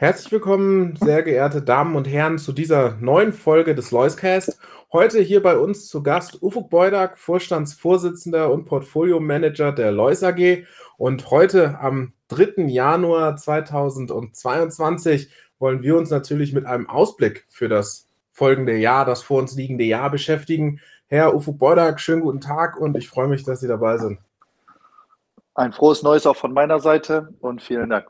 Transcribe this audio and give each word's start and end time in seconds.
Herzlich 0.00 0.30
willkommen, 0.30 0.94
sehr 0.94 1.24
geehrte 1.24 1.60
Damen 1.60 1.96
und 1.96 2.06
Herren, 2.06 2.38
zu 2.38 2.52
dieser 2.52 2.92
neuen 3.00 3.32
Folge 3.32 3.74
des 3.74 3.90
Loiscast. 3.90 4.56
Heute 4.92 5.18
hier 5.18 5.42
bei 5.42 5.58
uns 5.58 5.88
zu 5.88 6.04
Gast 6.04 6.40
Ufuk 6.40 6.70
Beudak, 6.70 7.18
Vorstandsvorsitzender 7.18 8.48
und 8.52 8.66
Portfolio-Manager 8.66 9.72
der 9.72 9.90
Lois 9.90 10.22
AG. 10.22 10.66
Und 10.98 11.32
heute 11.32 11.80
am 11.80 12.12
3. 12.28 12.68
Januar 12.68 13.34
2022 13.34 15.32
wollen 15.58 15.82
wir 15.82 15.96
uns 15.96 16.10
natürlich 16.10 16.52
mit 16.52 16.64
einem 16.64 16.88
Ausblick 16.88 17.44
für 17.48 17.68
das 17.68 18.06
folgende 18.30 18.76
Jahr, 18.76 19.04
das 19.04 19.24
vor 19.24 19.40
uns 19.40 19.56
liegende 19.56 19.82
Jahr 19.82 20.12
beschäftigen. 20.12 20.80
Herr 21.08 21.34
Ufuk 21.34 21.58
Beudak, 21.58 21.98
schönen 21.98 22.22
guten 22.22 22.40
Tag 22.40 22.78
und 22.78 22.96
ich 22.96 23.08
freue 23.08 23.26
mich, 23.26 23.42
dass 23.42 23.58
Sie 23.58 23.68
dabei 23.68 23.98
sind. 23.98 24.20
Ein 25.56 25.72
frohes 25.72 26.04
Neues 26.04 26.24
auch 26.24 26.36
von 26.36 26.52
meiner 26.52 26.78
Seite 26.78 27.34
und 27.40 27.62
vielen 27.62 27.90
Dank. 27.90 28.06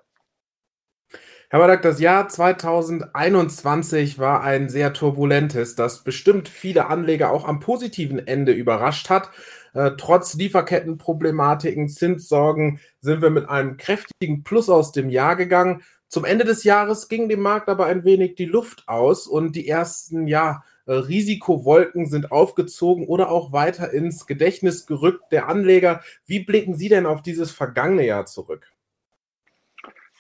Herr 1.51 1.61
Badak, 1.61 1.81
das 1.81 1.99
Jahr 1.99 2.29
2021 2.29 4.19
war 4.19 4.43
ein 4.43 4.69
sehr 4.69 4.93
turbulentes, 4.93 5.75
das 5.77 6.05
bestimmt 6.05 6.47
viele 6.47 6.89
Anleger 6.89 7.33
auch 7.33 7.49
am 7.49 7.59
positiven 7.59 8.19
Ende 8.27 8.53
überrascht 8.53 9.09
hat. 9.09 9.31
Äh, 9.73 9.93
trotz 9.97 10.35
Lieferkettenproblematiken, 10.35 11.89
Zinssorgen 11.89 12.81
sind 13.01 13.23
wir 13.23 13.31
mit 13.31 13.49
einem 13.49 13.79
kräftigen 13.79 14.43
Plus 14.45 14.69
aus 14.69 14.93
dem 14.93 15.09
Jahr 15.09 15.37
gegangen. 15.37 15.81
Zum 16.09 16.27
Ende 16.27 16.45
des 16.45 16.65
Jahres 16.65 17.09
ging 17.09 17.31
dem 17.31 17.41
Markt 17.41 17.71
aber 17.71 17.87
ein 17.87 18.05
wenig 18.05 18.35
die 18.35 18.45
Luft 18.45 18.87
aus 18.87 19.27
und 19.27 19.57
die 19.57 19.69
ersten, 19.69 20.27
ja, 20.27 20.65
äh, 20.85 20.93
Risikowolken 20.93 22.05
sind 22.05 22.31
aufgezogen 22.31 23.07
oder 23.07 23.31
auch 23.31 23.53
weiter 23.53 23.91
ins 23.91 24.27
Gedächtnis 24.27 24.85
gerückt 24.85 25.33
der 25.33 25.49
Anleger. 25.49 26.03
Wie 26.27 26.41
blicken 26.41 26.75
Sie 26.75 26.91
denn 26.91 27.07
auf 27.07 27.23
dieses 27.23 27.53
vergangene 27.53 28.05
Jahr 28.05 28.27
zurück? 28.27 28.71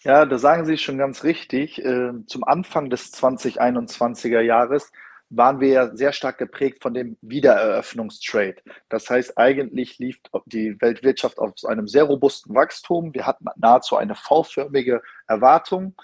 Ja, 0.04 0.24
da 0.26 0.38
sagen 0.38 0.64
Sie 0.64 0.78
schon 0.78 0.98
ganz 0.98 1.24
richtig. 1.24 1.84
Ähm, 1.84 2.24
zum 2.28 2.44
Anfang 2.44 2.88
des 2.88 3.12
2021er 3.12 4.40
Jahres 4.40 4.92
waren 5.30 5.60
wir 5.60 5.68
ja 5.68 5.96
sehr 5.96 6.12
stark 6.12 6.38
geprägt 6.38 6.82
von 6.82 6.94
dem 6.94 7.16
Wiedereröffnungstrade. 7.20 8.62
Das 8.88 9.10
heißt, 9.10 9.36
eigentlich 9.36 9.98
lief 9.98 10.20
die 10.46 10.80
Weltwirtschaft 10.80 11.38
auf 11.38 11.52
einem 11.66 11.86
sehr 11.88 12.04
robusten 12.04 12.54
Wachstum. 12.54 13.12
Wir 13.12 13.26
hatten 13.26 13.46
nahezu 13.56 13.96
eine 13.96 14.14
V-förmige 14.14 15.02
Erwartung. 15.26 15.94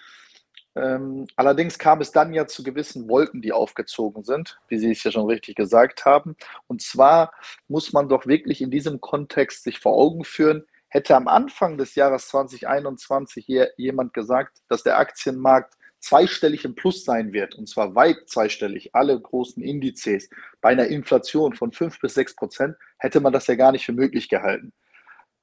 Ähm, 0.77 1.27
allerdings 1.37 1.79
kam 1.79 2.01
es 2.01 2.11
dann 2.11 2.35
ja 2.35 2.47
zu 2.47 2.65
gewissen 2.65 3.09
Wolken, 3.09 3.41
die 3.41 3.53
aufgezogen 3.53 4.25
sind, 4.25 4.59
wie 4.69 4.79
Sie 4.79 4.91
es 4.91 5.05
ja 5.05 5.13
schon 5.13 5.27
richtig 5.27 5.55
gesagt 5.55 6.05
haben. 6.05 6.37
Und 6.67 6.83
zwar 6.83 7.33
muss 7.69 7.93
man 7.93 8.09
doch 8.09 8.27
wirklich 8.27 8.61
in 8.61 8.73
diesem 8.73 9.01
Kontext 9.01 9.63
sich 9.63 9.79
vor 9.79 9.95
Augen 9.95 10.25
führen, 10.25 10.65
Hätte 10.95 11.17
am 11.17 11.27
Anfang 11.27 11.77
des 11.77 11.97
Jahres 11.97 12.29
2021 12.29 13.45
hier 13.45 13.73
jemand 13.77 14.15
gesagt, 14.15 14.59
dass 14.69 14.85
der 14.85 14.97
Aktienmarkt 14.97 15.75
zweistellig 15.99 16.65
im 16.65 16.77
Plus 16.77 17.05
sein 17.05 17.33
wird, 17.33 17.57
und 17.57 17.69
zwar 17.69 17.97
weit 17.97 18.29
zweistellig, 18.29 18.95
alle 18.95 19.21
großen 19.21 19.61
Indizes, 19.61 20.31
bei 20.61 20.69
einer 20.69 20.87
Inflation 20.87 21.55
von 21.55 21.73
5 21.73 21.99
bis 21.99 22.15
6 22.15 22.37
Prozent, 22.37 22.77
hätte 22.99 23.21
man 23.21 23.33
das 23.33 23.49
ja 23.49 23.57
gar 23.57 23.73
nicht 23.73 23.85
für 23.85 23.93
möglich 23.93 24.29
gehalten. 24.29 24.73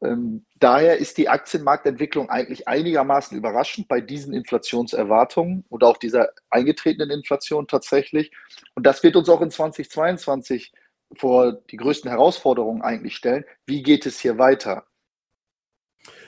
Ähm, 0.02 0.46
daher 0.56 1.00
ist 1.00 1.18
die 1.18 1.28
Aktienmarktentwicklung 1.28 2.30
eigentlich 2.30 2.70
einigermaßen 2.70 3.38
überraschend 3.38 3.90
bei 3.90 4.00
diesen 4.00 4.34
Inflationserwartungen 4.34 5.66
oder 5.68 5.88
auch 5.88 5.98
dieser 5.98 6.30
eingetretenen 6.50 7.12
Inflation 7.12 7.68
tatsächlich. 7.68 8.32
Und 8.76 8.86
das 8.86 9.04
wird 9.04 9.18
uns 9.18 9.28
auch 9.28 9.42
in 9.42 9.52
2022 9.52 10.72
vor 11.18 11.52
die 11.52 11.76
größten 11.76 12.10
Herausforderungen 12.10 12.84
eigentlich 12.84 13.18
stellen. 13.18 13.44
Wie 13.66 13.84
geht 13.84 14.06
es 14.06 14.18
hier 14.22 14.38
weiter? 14.38 14.86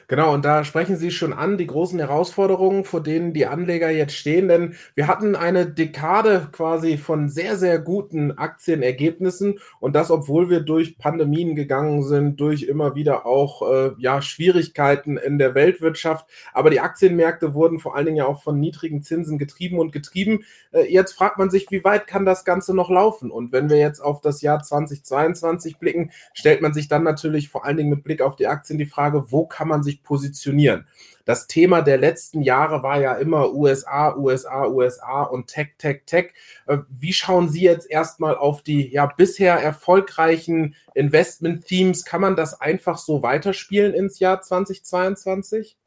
Genau, 0.08 0.34
und 0.34 0.44
da 0.44 0.64
sprechen 0.64 0.98
Sie 0.98 1.12
schon 1.12 1.34
an, 1.34 1.58
die 1.58 1.68
großen 1.68 1.98
Herausforderungen, 2.00 2.84
vor 2.84 3.02
denen 3.02 3.34
die 3.34 3.46
Anleger 3.46 3.90
jetzt 3.90 4.14
stehen, 4.14 4.48
denn 4.48 4.76
wir 4.96 5.08
hatten 5.08 5.36
eine 5.36 5.66
Dekade 5.66 6.50
quasi 6.52 6.98
von 6.98 7.30
sehr, 7.30 7.56
sehr 7.58 7.80
guten 7.80 8.38
Aktienergebnissen 8.38 9.60
und 9.80 9.96
das, 9.96 10.12
obwohl 10.12 10.50
wir 10.50 10.60
durch 10.60 10.98
Pandemien 10.98 11.56
gegangen 11.56 12.04
sind, 12.04 12.40
durch 12.40 12.64
immer 12.64 12.96
wieder 12.96 13.26
auch 13.26 13.62
äh, 13.72 13.92
ja, 13.98 14.22
Schwierigkeiten 14.22 15.18
in 15.18 15.38
der 15.38 15.56
Weltwirtschaft. 15.56 16.28
Aber 16.54 16.70
die 16.70 16.82
Aktienmärkte 16.82 17.54
wurden 17.54 17.80
vor 17.80 17.96
allen 17.96 18.06
Dingen 18.06 18.18
ja 18.18 18.26
auch 18.26 18.44
von 18.44 18.60
niedrigen 18.60 19.04
Zinsen 19.04 19.38
getrieben 19.38 19.80
und 19.80 19.92
getrieben. 19.92 20.44
Äh, 20.72 20.92
jetzt 20.92 21.14
fragt 21.14 21.38
man 21.38 21.50
sich, 21.50 21.68
wie 21.72 21.84
weit 21.84 22.08
kann 22.08 22.26
das 22.26 22.44
Ganze 22.46 22.76
noch 22.76 22.90
laufen? 22.90 23.32
Und 23.32 23.52
wenn 23.52 23.70
wir 23.70 23.78
jetzt 23.78 24.02
auf 24.02 24.22
das 24.22 24.42
Jahr 24.42 24.62
2022 24.62 25.78
blicken, 25.78 26.12
stellt 26.34 26.62
man 26.62 26.74
sich 26.74 26.88
dann 26.88 27.04
natürlich 27.04 27.50
vor 27.50 27.66
allen 27.66 27.78
Dingen 27.78 27.90
mit 27.90 28.04
Blick 28.04 28.22
auf 28.22 28.36
die 28.36 28.48
Aktien 28.48 28.78
die 28.78 28.86
Frage, 28.86 29.32
wo 29.32 29.46
kann 29.46 29.68
man 29.68 29.84
sich 29.84 29.93
sich 29.94 30.04
positionieren. 30.04 30.88
Das 31.26 31.48
Thema 31.48 31.82
der 31.82 31.98
letzten 31.98 32.42
Jahre 32.42 32.84
war 32.84 33.00
ja 33.00 33.14
immer 33.14 33.54
USA, 33.54 34.16
USA, 34.16 34.68
USA 34.68 35.24
und 35.24 35.48
Tech, 35.48 35.70
Tech, 35.78 36.02
Tech. 36.06 36.34
Äh, 36.68 36.80
wie 36.90 37.14
schauen 37.14 37.50
Sie 37.50 37.62
jetzt 37.62 37.90
erstmal 37.90 38.36
auf 38.36 38.62
die 38.62 38.92
ja 38.92 39.06
bisher 39.06 39.56
erfolgreichen 39.56 40.76
Investment-Themes? 40.96 42.04
Kann 42.04 42.22
man 42.22 42.36
das 42.36 42.60
einfach 42.60 42.98
so 42.98 43.24
weiterspielen 43.24 43.94
ins 43.94 44.20
Jahr 44.20 44.42
2022? 44.42 45.78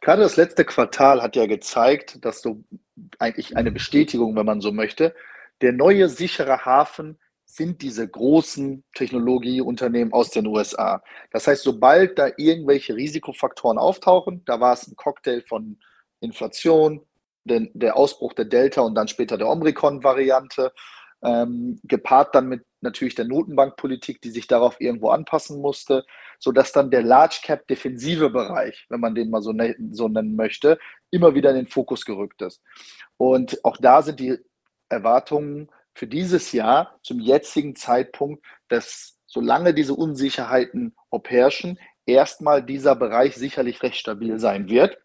Gerade 0.00 0.22
das 0.22 0.36
letzte 0.36 0.64
Quartal 0.64 1.22
hat 1.22 1.36
ja 1.36 1.46
gezeigt, 1.46 2.24
dass 2.24 2.42
so 2.42 2.62
eigentlich 3.18 3.56
eine 3.56 3.72
Bestätigung, 3.72 4.36
wenn 4.36 4.46
man 4.46 4.60
so 4.60 4.72
möchte, 4.72 5.14
der 5.62 5.72
neue 5.72 6.08
sichere 6.08 6.64
Hafen 6.64 7.18
sind 7.54 7.82
diese 7.82 8.08
großen 8.08 8.82
Technologieunternehmen 8.94 10.12
aus 10.12 10.30
den 10.30 10.46
USA. 10.46 11.02
Das 11.30 11.46
heißt, 11.46 11.62
sobald 11.62 12.18
da 12.18 12.30
irgendwelche 12.36 12.96
Risikofaktoren 12.96 13.78
auftauchen, 13.78 14.42
da 14.44 14.60
war 14.60 14.72
es 14.72 14.88
ein 14.88 14.96
Cocktail 14.96 15.42
von 15.42 15.78
Inflation, 16.20 17.06
den, 17.44 17.70
der 17.74 17.96
Ausbruch 17.96 18.32
der 18.32 18.46
Delta 18.46 18.80
und 18.80 18.94
dann 18.96 19.06
später 19.06 19.38
der 19.38 19.48
Omikron-Variante, 19.48 20.72
ähm, 21.22 21.78
gepaart 21.84 22.34
dann 22.34 22.48
mit 22.48 22.64
natürlich 22.80 23.14
der 23.14 23.24
Notenbankpolitik, 23.24 24.20
die 24.20 24.30
sich 24.30 24.46
darauf 24.46 24.80
irgendwo 24.80 25.10
anpassen 25.10 25.60
musste, 25.60 26.04
sodass 26.38 26.72
dann 26.72 26.90
der 26.90 27.02
Large 27.02 27.40
Cap 27.42 27.66
defensive 27.68 28.30
Bereich, 28.30 28.84
wenn 28.88 29.00
man 29.00 29.14
den 29.14 29.30
mal 29.30 29.42
so, 29.42 29.52
ne 29.52 29.76
so 29.92 30.08
nennen 30.08 30.36
möchte, 30.36 30.78
immer 31.10 31.34
wieder 31.34 31.50
in 31.50 31.56
den 31.56 31.66
Fokus 31.68 32.04
gerückt 32.04 32.42
ist. 32.42 32.62
Und 33.16 33.64
auch 33.64 33.76
da 33.78 34.02
sind 34.02 34.20
die 34.20 34.36
Erwartungen 34.88 35.70
für 35.94 36.06
dieses 36.06 36.52
Jahr 36.52 36.98
zum 37.02 37.20
jetzigen 37.20 37.76
Zeitpunkt, 37.76 38.44
dass 38.68 39.18
solange 39.26 39.74
diese 39.74 39.94
Unsicherheiten 39.94 40.94
herrschen, 41.26 41.78
erstmal 42.06 42.62
dieser 42.62 42.96
Bereich 42.96 43.36
sicherlich 43.36 43.82
recht 43.82 43.96
stabil 43.96 44.38
sein 44.38 44.68
wird. 44.68 44.98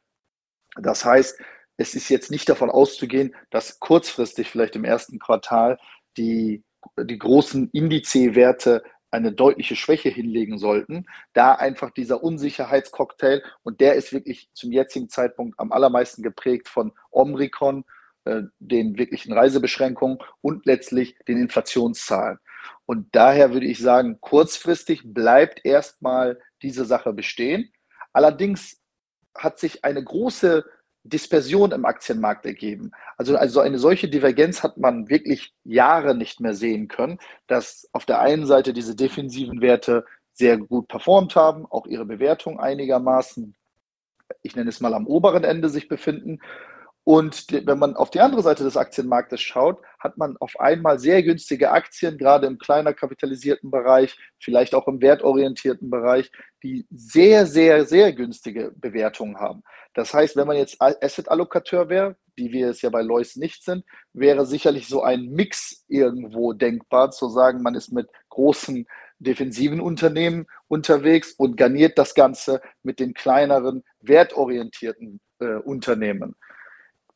Das 0.75 1.05
heißt, 1.05 1.39
es 1.77 1.95
ist 1.95 2.09
jetzt 2.09 2.29
nicht 2.31 2.49
davon 2.49 2.69
auszugehen, 2.69 3.35
dass 3.51 3.79
kurzfristig 3.79 4.49
vielleicht 4.49 4.75
im 4.75 4.83
ersten 4.83 5.19
Quartal 5.19 5.77
die, 6.17 6.63
die 6.99 7.17
großen 7.17 7.69
Indizewerte 7.71 8.83
eine 9.11 9.31
deutliche 9.31 9.75
Schwäche 9.75 10.09
hinlegen 10.09 10.57
sollten, 10.57 11.05
da 11.33 11.53
einfach 11.53 11.91
dieser 11.91 12.21
Unsicherheitscocktail 12.21 13.43
und 13.63 13.81
der 13.81 13.95
ist 13.95 14.13
wirklich 14.13 14.49
zum 14.53 14.71
jetzigen 14.71 15.09
Zeitpunkt 15.09 15.59
am 15.59 15.71
allermeisten 15.71 16.21
geprägt 16.21 16.67
von 16.67 16.91
äh, 16.91 17.98
den 18.25 18.97
wirklichen 18.97 19.33
Reisebeschränkungen 19.33 20.19
und 20.41 20.65
letztlich 20.65 21.17
den 21.27 21.37
Inflationszahlen. 21.37 22.39
Und 22.85 23.07
daher 23.11 23.53
würde 23.53 23.67
ich 23.67 23.79
sagen, 23.79 24.19
kurzfristig 24.19 25.01
bleibt 25.05 25.63
erstmal 25.63 26.39
diese 26.61 26.85
Sache 26.85 27.13
bestehen. 27.13 27.71
Allerdings 28.13 28.81
hat 29.37 29.59
sich 29.59 29.85
eine 29.85 30.03
große 30.03 30.65
Dispersion 31.03 31.71
im 31.71 31.85
Aktienmarkt 31.85 32.45
ergeben. 32.45 32.91
Also, 33.17 33.37
also 33.37 33.61
eine 33.61 33.79
solche 33.79 34.09
Divergenz 34.09 34.63
hat 34.63 34.77
man 34.77 35.07
wirklich 35.07 35.53
Jahre 35.63 36.13
nicht 36.13 36.39
mehr 36.39 36.53
sehen 36.53 36.87
können, 36.87 37.19
dass 37.47 37.87
auf 37.93 38.05
der 38.05 38.19
einen 38.19 38.45
Seite 38.45 38.73
diese 38.73 38.95
defensiven 38.95 39.61
Werte 39.61 40.05
sehr 40.31 40.57
gut 40.57 40.87
performt 40.87 41.35
haben, 41.35 41.65
auch 41.65 41.85
ihre 41.85 42.05
Bewertung 42.05 42.59
einigermaßen, 42.59 43.55
ich 44.41 44.55
nenne 44.55 44.69
es 44.69 44.81
mal 44.81 44.93
am 44.93 45.07
oberen 45.07 45.43
Ende 45.43 45.69
sich 45.69 45.87
befinden 45.87 46.39
Und 47.03 47.47
wenn 47.65 47.79
man 47.79 47.95
auf 47.95 48.11
die 48.11 48.19
andere 48.19 48.43
Seite 48.43 48.63
des 48.63 48.77
Aktienmarktes 48.77 49.41
schaut, 49.41 49.81
hat 49.99 50.17
man 50.17 50.37
auf 50.37 50.59
einmal 50.59 50.99
sehr 50.99 51.23
günstige 51.23 51.71
Aktien, 51.71 52.17
gerade 52.17 52.45
im 52.45 52.59
kleiner 52.59 52.93
kapitalisierten 52.93 53.71
Bereich, 53.71 54.15
vielleicht 54.39 54.75
auch 54.75 54.87
im 54.87 55.01
wertorientierten 55.01 55.89
Bereich, 55.89 56.31
die 56.61 56.85
sehr, 56.91 57.45
sehr, 57.45 57.85
sehr 57.85 58.13
günstige 58.13 58.71
Bewertungen 58.75 59.39
haben. 59.39 59.63
Das 59.93 60.13
heißt, 60.13 60.35
wenn 60.35 60.47
man 60.47 60.57
jetzt 60.57 60.77
Asset-Allokateur 60.79 61.89
wäre, 61.89 62.15
wie 62.35 62.51
wir 62.51 62.69
es 62.69 62.81
ja 62.81 62.89
bei 62.89 63.01
Lois 63.01 63.35
nicht 63.35 63.63
sind, 63.63 63.83
wäre 64.13 64.45
sicherlich 64.45 64.87
so 64.87 65.01
ein 65.01 65.25
Mix 65.29 65.85
irgendwo 65.87 66.53
denkbar, 66.53 67.11
zu 67.11 67.27
sagen, 67.29 67.61
man 67.61 67.75
ist 67.75 67.91
mit 67.91 68.09
großen 68.29 68.85
defensiven 69.19 69.81
Unternehmen 69.81 70.47
unterwegs 70.67 71.33
und 71.33 71.57
garniert 71.57 71.97
das 71.97 72.13
Ganze 72.13 72.61
mit 72.83 72.99
den 72.99 73.13
kleineren, 73.13 73.83
wertorientierten 74.01 75.19
äh, 75.39 75.55
Unternehmen. 75.55 76.35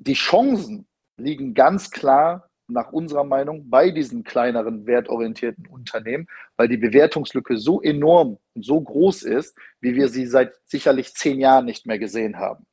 Die 0.06 0.16
Chancen 0.16 0.86
liegen 1.16 1.54
ganz 1.54 1.90
klar 1.90 2.50
nach 2.68 2.92
unserer 2.92 3.24
Meinung 3.24 3.70
bei 3.70 3.90
diesen 3.90 4.26
kleineren, 4.26 4.86
wertorientierten 4.86 5.66
Unternehmen, 5.68 6.28
weil 6.58 6.68
die 6.68 6.78
Bewertungslücke 6.78 7.58
so 7.58 7.82
enorm 7.82 8.38
und 8.54 8.66
so 8.66 8.82
groß 8.82 9.24
ist, 9.24 9.58
wie 9.80 9.96
wir 9.96 10.10
sie 10.10 10.26
seit 10.26 10.56
sicherlich 10.66 11.14
zehn 11.14 11.40
Jahren 11.40 11.64
nicht 11.64 11.86
mehr 11.86 12.00
gesehen 12.00 12.38
haben. 12.38 12.66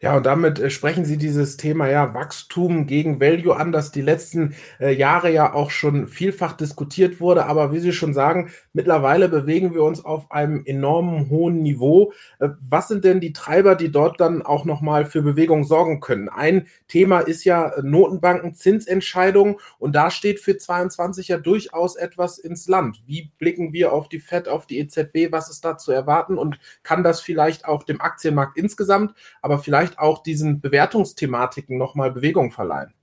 Ja, 0.00 0.16
und 0.16 0.24
damit 0.24 0.58
äh, 0.60 0.70
sprechen 0.70 1.04
Sie 1.04 1.16
dieses 1.16 1.56
Thema 1.56 1.88
ja 1.88 2.14
Wachstum 2.14 2.86
gegen 2.86 3.20
Value 3.20 3.56
an, 3.56 3.72
das 3.72 3.90
die 3.90 4.02
letzten 4.02 4.54
äh, 4.80 4.94
Jahre 4.94 5.30
ja 5.32 5.52
auch 5.52 5.70
schon 5.70 6.06
vielfach 6.06 6.52
diskutiert 6.52 7.20
wurde. 7.20 7.46
Aber 7.46 7.72
wie 7.72 7.80
Sie 7.80 7.92
schon 7.92 8.14
sagen, 8.14 8.50
mittlerweile 8.72 9.28
bewegen 9.28 9.74
wir 9.74 9.82
uns 9.82 10.04
auf 10.04 10.30
einem 10.30 10.64
enormen 10.64 11.28
hohen 11.28 11.62
Niveau. 11.62 12.12
Äh, 12.38 12.50
was 12.68 12.88
sind 12.88 13.04
denn 13.04 13.20
die 13.20 13.32
Treiber, 13.32 13.74
die 13.74 13.90
dort 13.90 14.20
dann 14.20 14.42
auch 14.42 14.64
nochmal 14.64 15.04
für 15.06 15.22
Bewegung 15.22 15.64
sorgen 15.64 16.00
können? 16.00 16.28
Ein 16.28 16.66
Thema 16.88 17.20
ist 17.20 17.44
ja 17.44 17.68
äh, 17.68 17.82
Notenbanken, 17.82 18.54
Zinsentscheidungen. 18.54 19.56
Und 19.78 19.94
da 19.94 20.10
steht 20.10 20.40
für 20.40 20.56
22 20.56 21.28
ja 21.28 21.38
durchaus 21.38 21.96
etwas 21.96 22.38
ins 22.38 22.68
Land. 22.68 23.02
Wie 23.06 23.32
blicken 23.38 23.72
wir 23.72 23.92
auf 23.92 24.08
die 24.08 24.20
FED, 24.20 24.48
auf 24.48 24.66
die 24.66 24.78
EZB? 24.78 25.32
Was 25.32 25.50
ist 25.50 25.64
da 25.64 25.76
zu 25.76 25.92
erwarten? 25.92 26.38
Und 26.38 26.58
kann 26.82 27.02
das 27.02 27.20
vielleicht 27.20 27.64
auch 27.66 27.82
dem 27.82 28.00
Aktienmarkt 28.00 28.56
insgesamt, 28.56 29.14
aber 29.42 29.58
vielleicht 29.64 29.98
auch 29.98 30.22
diesen 30.22 30.60
Bewertungsthematiken 30.60 31.76
nochmal 31.78 32.12
Bewegung 32.12 32.52
verleihen? 32.52 32.94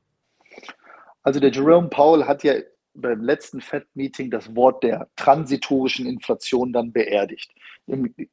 Also 1.23 1.39
der 1.39 1.51
Jerome 1.51 1.89
Powell 1.89 2.25
hat 2.25 2.43
ja 2.43 2.53
beim 2.93 3.21
letzten 3.21 3.61
FED-Meeting 3.61 4.31
das 4.31 4.55
Wort 4.55 4.83
der 4.83 5.09
transitorischen 5.15 6.05
Inflation 6.05 6.73
dann 6.73 6.91
beerdigt. 6.91 7.51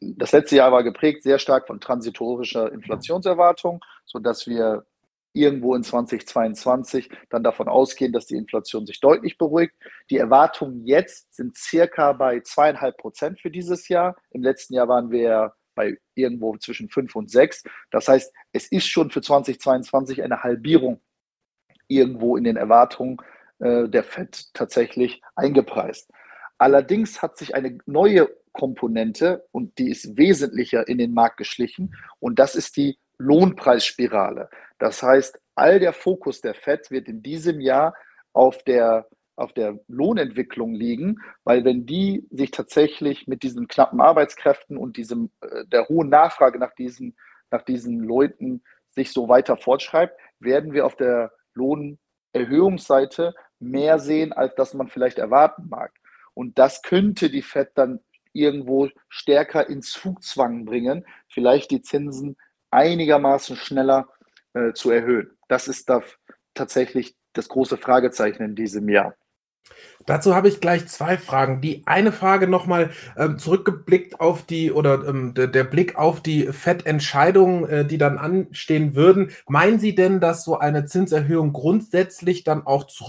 Das 0.00 0.32
letzte 0.32 0.56
Jahr 0.56 0.72
war 0.72 0.82
geprägt 0.82 1.22
sehr 1.22 1.38
stark 1.38 1.66
von 1.66 1.80
transitorischer 1.80 2.72
Inflationserwartung, 2.72 3.80
sodass 4.04 4.46
wir 4.46 4.84
irgendwo 5.32 5.74
in 5.74 5.82
2022 5.82 7.10
dann 7.30 7.44
davon 7.44 7.68
ausgehen, 7.68 8.12
dass 8.12 8.26
die 8.26 8.36
Inflation 8.36 8.86
sich 8.86 9.00
deutlich 9.00 9.38
beruhigt. 9.38 9.74
Die 10.10 10.16
Erwartungen 10.16 10.84
jetzt 10.84 11.34
sind 11.34 11.56
circa 11.56 12.12
bei 12.12 12.40
zweieinhalb 12.40 12.96
Prozent 12.96 13.40
für 13.40 13.50
dieses 13.50 13.88
Jahr. 13.88 14.16
Im 14.30 14.42
letzten 14.42 14.74
Jahr 14.74 14.88
waren 14.88 15.10
wir 15.10 15.52
bei 15.78 15.96
irgendwo 16.16 16.56
zwischen 16.56 16.88
5 16.88 17.14
und 17.14 17.30
6. 17.30 17.62
Das 17.92 18.08
heißt, 18.08 18.34
es 18.52 18.66
ist 18.66 18.88
schon 18.88 19.10
für 19.10 19.22
2022 19.22 20.24
eine 20.24 20.42
Halbierung 20.42 21.00
irgendwo 21.86 22.36
in 22.36 22.42
den 22.42 22.56
Erwartungen 22.56 23.18
äh, 23.60 23.88
der 23.88 24.02
FED 24.02 24.52
tatsächlich 24.54 25.22
eingepreist. 25.36 26.10
Allerdings 26.58 27.22
hat 27.22 27.38
sich 27.38 27.54
eine 27.54 27.78
neue 27.86 28.28
Komponente 28.52 29.46
und 29.52 29.78
die 29.78 29.88
ist 29.88 30.16
wesentlicher 30.16 30.88
in 30.88 30.98
den 30.98 31.14
Markt 31.14 31.36
geschlichen 31.36 31.94
und 32.18 32.40
das 32.40 32.56
ist 32.56 32.76
die 32.76 32.98
Lohnpreisspirale. 33.18 34.50
Das 34.80 35.00
heißt, 35.00 35.38
all 35.54 35.78
der 35.78 35.92
Fokus 35.92 36.40
der 36.40 36.54
FED 36.54 36.90
wird 36.90 37.06
in 37.06 37.22
diesem 37.22 37.60
Jahr 37.60 37.94
auf 38.32 38.64
der 38.64 39.08
auf 39.38 39.52
der 39.52 39.78
Lohnentwicklung 39.88 40.74
liegen, 40.74 41.20
weil 41.44 41.64
wenn 41.64 41.86
die 41.86 42.26
sich 42.30 42.50
tatsächlich 42.50 43.26
mit 43.26 43.42
diesen 43.42 43.68
knappen 43.68 44.00
Arbeitskräften 44.00 44.76
und 44.76 44.96
diesem, 44.96 45.30
äh, 45.40 45.64
der 45.66 45.88
hohen 45.88 46.08
Nachfrage 46.08 46.58
nach 46.58 46.74
diesen, 46.74 47.16
nach 47.50 47.62
diesen 47.62 48.00
Leuten 48.00 48.62
sich 48.90 49.12
so 49.12 49.28
weiter 49.28 49.56
fortschreibt, 49.56 50.18
werden 50.40 50.72
wir 50.72 50.84
auf 50.86 50.96
der 50.96 51.32
Lohnerhöhungsseite 51.54 53.34
mehr 53.60 53.98
sehen, 53.98 54.32
als 54.32 54.54
das 54.56 54.74
man 54.74 54.88
vielleicht 54.88 55.18
erwarten 55.18 55.68
mag. 55.68 55.92
Und 56.34 56.58
das 56.58 56.82
könnte 56.82 57.30
die 57.30 57.42
FED 57.42 57.70
dann 57.74 58.00
irgendwo 58.32 58.88
stärker 59.08 59.68
ins 59.68 59.92
Zugzwang 59.92 60.64
bringen, 60.64 61.04
vielleicht 61.28 61.70
die 61.70 61.80
Zinsen 61.80 62.36
einigermaßen 62.70 63.56
schneller 63.56 64.08
äh, 64.52 64.72
zu 64.72 64.90
erhöhen. 64.90 65.30
Das 65.48 65.68
ist 65.68 65.88
da 65.88 66.02
tatsächlich 66.54 67.16
das 67.32 67.48
große 67.48 67.76
Fragezeichen 67.76 68.42
in 68.42 68.54
diesem 68.54 68.88
Jahr. 68.88 69.14
Dazu 70.06 70.34
habe 70.34 70.48
ich 70.48 70.60
gleich 70.60 70.86
zwei 70.88 71.18
Fragen. 71.18 71.60
Die 71.60 71.82
eine 71.86 72.12
Frage 72.12 72.48
nochmal 72.48 72.90
ähm, 73.16 73.38
zurückgeblickt 73.38 74.20
auf 74.20 74.42
die 74.42 74.72
oder 74.72 75.06
ähm, 75.06 75.34
der, 75.34 75.64
Blick 75.64 75.96
auf 75.96 76.22
die 76.22 76.46
FED-Entscheidungen, 76.46 77.68
äh, 77.68 77.84
die 77.84 77.98
dann 77.98 78.16
anstehen 78.16 78.94
würden. 78.94 79.32
Meinen 79.46 79.78
Sie 79.78 79.94
denn, 79.94 80.20
dass 80.20 80.44
so 80.44 80.58
eine 80.58 80.86
Zinserhöhung 80.86 81.52
grundsätzlich 81.52 82.42
dann 82.42 82.66
auch 82.66 82.86
zu 82.86 83.04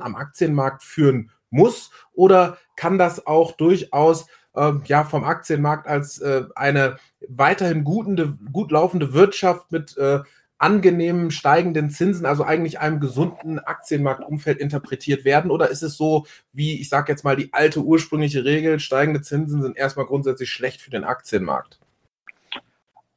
am 0.00 0.16
Aktienmarkt 0.16 0.82
führen 0.82 1.30
muss? 1.50 1.90
Oder 2.14 2.56
kann 2.74 2.96
das 2.96 3.26
auch 3.26 3.52
durchaus 3.52 4.26
ähm, 4.56 4.82
ja 4.86 5.04
vom 5.04 5.24
Aktienmarkt 5.24 5.86
als 5.86 6.18
äh, 6.20 6.44
eine 6.54 6.96
weiterhin 7.28 7.84
gutende, 7.84 8.38
gut 8.52 8.72
laufende 8.72 9.12
Wirtschaft 9.12 9.70
mit 9.70 9.96
äh, 9.96 10.20
angenehmen 10.60 11.30
steigenden 11.30 11.90
Zinsen, 11.90 12.26
also 12.26 12.44
eigentlich 12.44 12.78
einem 12.80 13.00
gesunden 13.00 13.58
Aktienmarktumfeld 13.58 14.58
interpretiert 14.58 15.24
werden? 15.24 15.50
Oder 15.50 15.70
ist 15.70 15.82
es 15.82 15.96
so, 15.96 16.26
wie 16.52 16.80
ich 16.80 16.90
sage 16.90 17.10
jetzt 17.10 17.24
mal 17.24 17.34
die 17.34 17.52
alte 17.52 17.80
ursprüngliche 17.80 18.44
Regel, 18.44 18.78
steigende 18.78 19.22
Zinsen 19.22 19.62
sind 19.62 19.76
erstmal 19.76 20.04
grundsätzlich 20.04 20.50
schlecht 20.50 20.82
für 20.82 20.90
den 20.90 21.04
Aktienmarkt? 21.04 21.80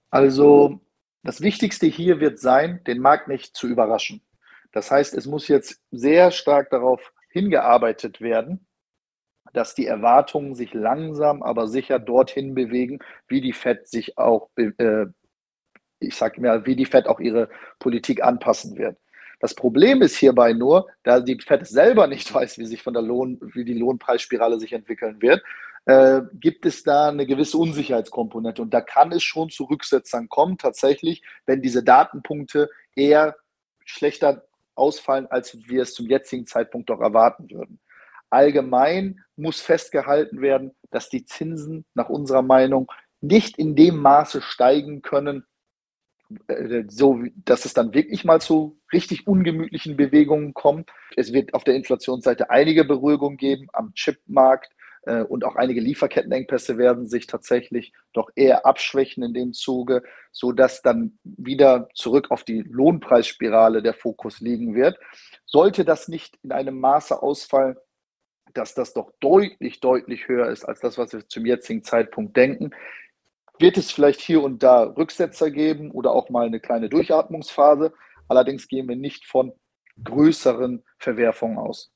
Also 0.09 0.79
das 1.23 1.41
Wichtigste 1.41 1.85
hier 1.85 2.21
wird 2.21 2.39
sein, 2.39 2.81
den 2.87 2.99
Markt 2.99 3.27
nicht 3.27 3.57
zu 3.57 3.67
überraschen. 3.67 4.21
Das 4.71 4.89
heißt, 4.89 5.13
es 5.13 5.25
muss 5.25 5.49
jetzt 5.49 5.81
sehr 5.91 6.31
stark 6.31 6.69
darauf 6.69 7.13
hingearbeitet 7.29 8.21
werden, 8.21 8.65
dass 9.51 9.75
die 9.75 9.85
Erwartungen 9.85 10.55
sich 10.55 10.73
langsam, 10.73 11.43
aber 11.43 11.67
sicher 11.67 11.99
dorthin 11.99 12.55
bewegen, 12.55 12.99
wie 13.27 13.41
die 13.41 13.53
Fed 13.53 13.87
sich 13.89 14.17
auch 14.17 14.49
äh, 14.55 15.07
ich 16.07 16.15
sage 16.15 16.41
mir, 16.41 16.65
wie 16.65 16.75
die 16.75 16.85
FED 16.85 17.07
auch 17.07 17.19
ihre 17.19 17.49
Politik 17.79 18.23
anpassen 18.23 18.77
wird. 18.77 18.97
Das 19.39 19.53
Problem 19.53 20.01
ist 20.01 20.15
hierbei 20.15 20.53
nur, 20.53 20.87
da 21.03 21.19
die 21.19 21.37
FED 21.37 21.67
selber 21.67 22.07
nicht 22.07 22.33
weiß, 22.33 22.57
wie 22.59 22.65
sich 22.65 22.81
von 22.81 22.93
der 22.93 23.03
Lohn, 23.03 23.39
wie 23.53 23.65
die 23.65 23.73
Lohnpreisspirale 23.73 24.59
sich 24.59 24.71
entwickeln 24.71 25.21
wird, 25.21 25.43
äh, 25.85 26.21
gibt 26.33 26.65
es 26.65 26.83
da 26.83 27.09
eine 27.09 27.25
gewisse 27.25 27.57
Unsicherheitskomponente. 27.57 28.61
Und 28.61 28.73
da 28.73 28.79
kann 28.79 29.11
es 29.11 29.23
schon 29.23 29.49
zu 29.49 29.65
Rücksetzern 29.65 30.29
kommen, 30.29 30.57
tatsächlich, 30.57 31.23
wenn 31.45 31.61
diese 31.61 31.83
Datenpunkte 31.83 32.69
eher 32.95 33.35
schlechter 33.83 34.45
ausfallen, 34.75 35.27
als 35.27 35.57
wir 35.67 35.83
es 35.83 35.93
zum 35.93 36.07
jetzigen 36.07 36.45
Zeitpunkt 36.47 36.89
doch 36.89 37.01
erwarten 37.01 37.51
würden. 37.51 37.79
Allgemein 38.29 39.23
muss 39.35 39.61
festgehalten 39.61 40.41
werden, 40.41 40.73
dass 40.89 41.09
die 41.09 41.25
Zinsen 41.25 41.85
nach 41.93 42.09
unserer 42.09 42.41
Meinung 42.41 42.91
nicht 43.21 43.57
in 43.57 43.75
dem 43.75 43.97
Maße 43.97 44.41
steigen 44.41 45.01
können, 45.01 45.45
so, 46.87 47.23
dass 47.45 47.65
es 47.65 47.73
dann 47.73 47.93
wirklich 47.93 48.23
mal 48.23 48.41
zu 48.41 48.79
richtig 48.91 49.27
ungemütlichen 49.27 49.97
Bewegungen 49.97 50.53
kommt. 50.53 50.89
Es 51.15 51.33
wird 51.33 51.53
auf 51.53 51.63
der 51.63 51.75
Inflationsseite 51.75 52.49
einige 52.49 52.85
Beruhigung 52.85 53.37
geben 53.37 53.67
am 53.73 53.93
Chipmarkt 53.93 54.73
äh, 55.03 55.21
und 55.21 55.43
auch 55.45 55.55
einige 55.55 55.81
Lieferkettenengpässe 55.81 56.77
werden 56.77 57.07
sich 57.07 57.27
tatsächlich 57.27 57.93
doch 58.13 58.29
eher 58.35 58.65
abschwächen 58.65 59.23
in 59.23 59.33
dem 59.33 59.53
Zuge, 59.53 60.03
sodass 60.31 60.81
dann 60.81 61.17
wieder 61.23 61.89
zurück 61.93 62.31
auf 62.31 62.43
die 62.43 62.61
Lohnpreisspirale 62.61 63.81
der 63.81 63.93
Fokus 63.93 64.39
liegen 64.39 64.75
wird. 64.75 64.97
Sollte 65.45 65.85
das 65.85 66.07
nicht 66.07 66.37
in 66.43 66.51
einem 66.51 66.79
Maße 66.79 67.21
ausfallen, 67.21 67.75
dass 68.53 68.73
das 68.75 68.93
doch 68.93 69.11
deutlich, 69.19 69.79
deutlich 69.79 70.27
höher 70.27 70.49
ist 70.49 70.63
als 70.63 70.79
das, 70.79 70.97
was 70.97 71.11
wir 71.13 71.27
zum 71.27 71.45
jetzigen 71.45 71.83
Zeitpunkt 71.83 72.37
denken, 72.37 72.71
wird 73.59 73.77
es 73.77 73.91
vielleicht 73.91 74.21
hier 74.21 74.43
und 74.43 74.63
da 74.63 74.83
Rücksetzer 74.83 75.51
geben 75.51 75.91
oder 75.91 76.11
auch 76.11 76.29
mal 76.29 76.45
eine 76.45 76.59
kleine 76.59 76.89
Durchatmungsphase. 76.89 77.93
Allerdings 78.27 78.67
gehen 78.67 78.87
wir 78.87 78.95
nicht 78.95 79.25
von 79.25 79.53
größeren 80.03 80.83
Verwerfungen 80.97 81.57
aus. 81.57 81.91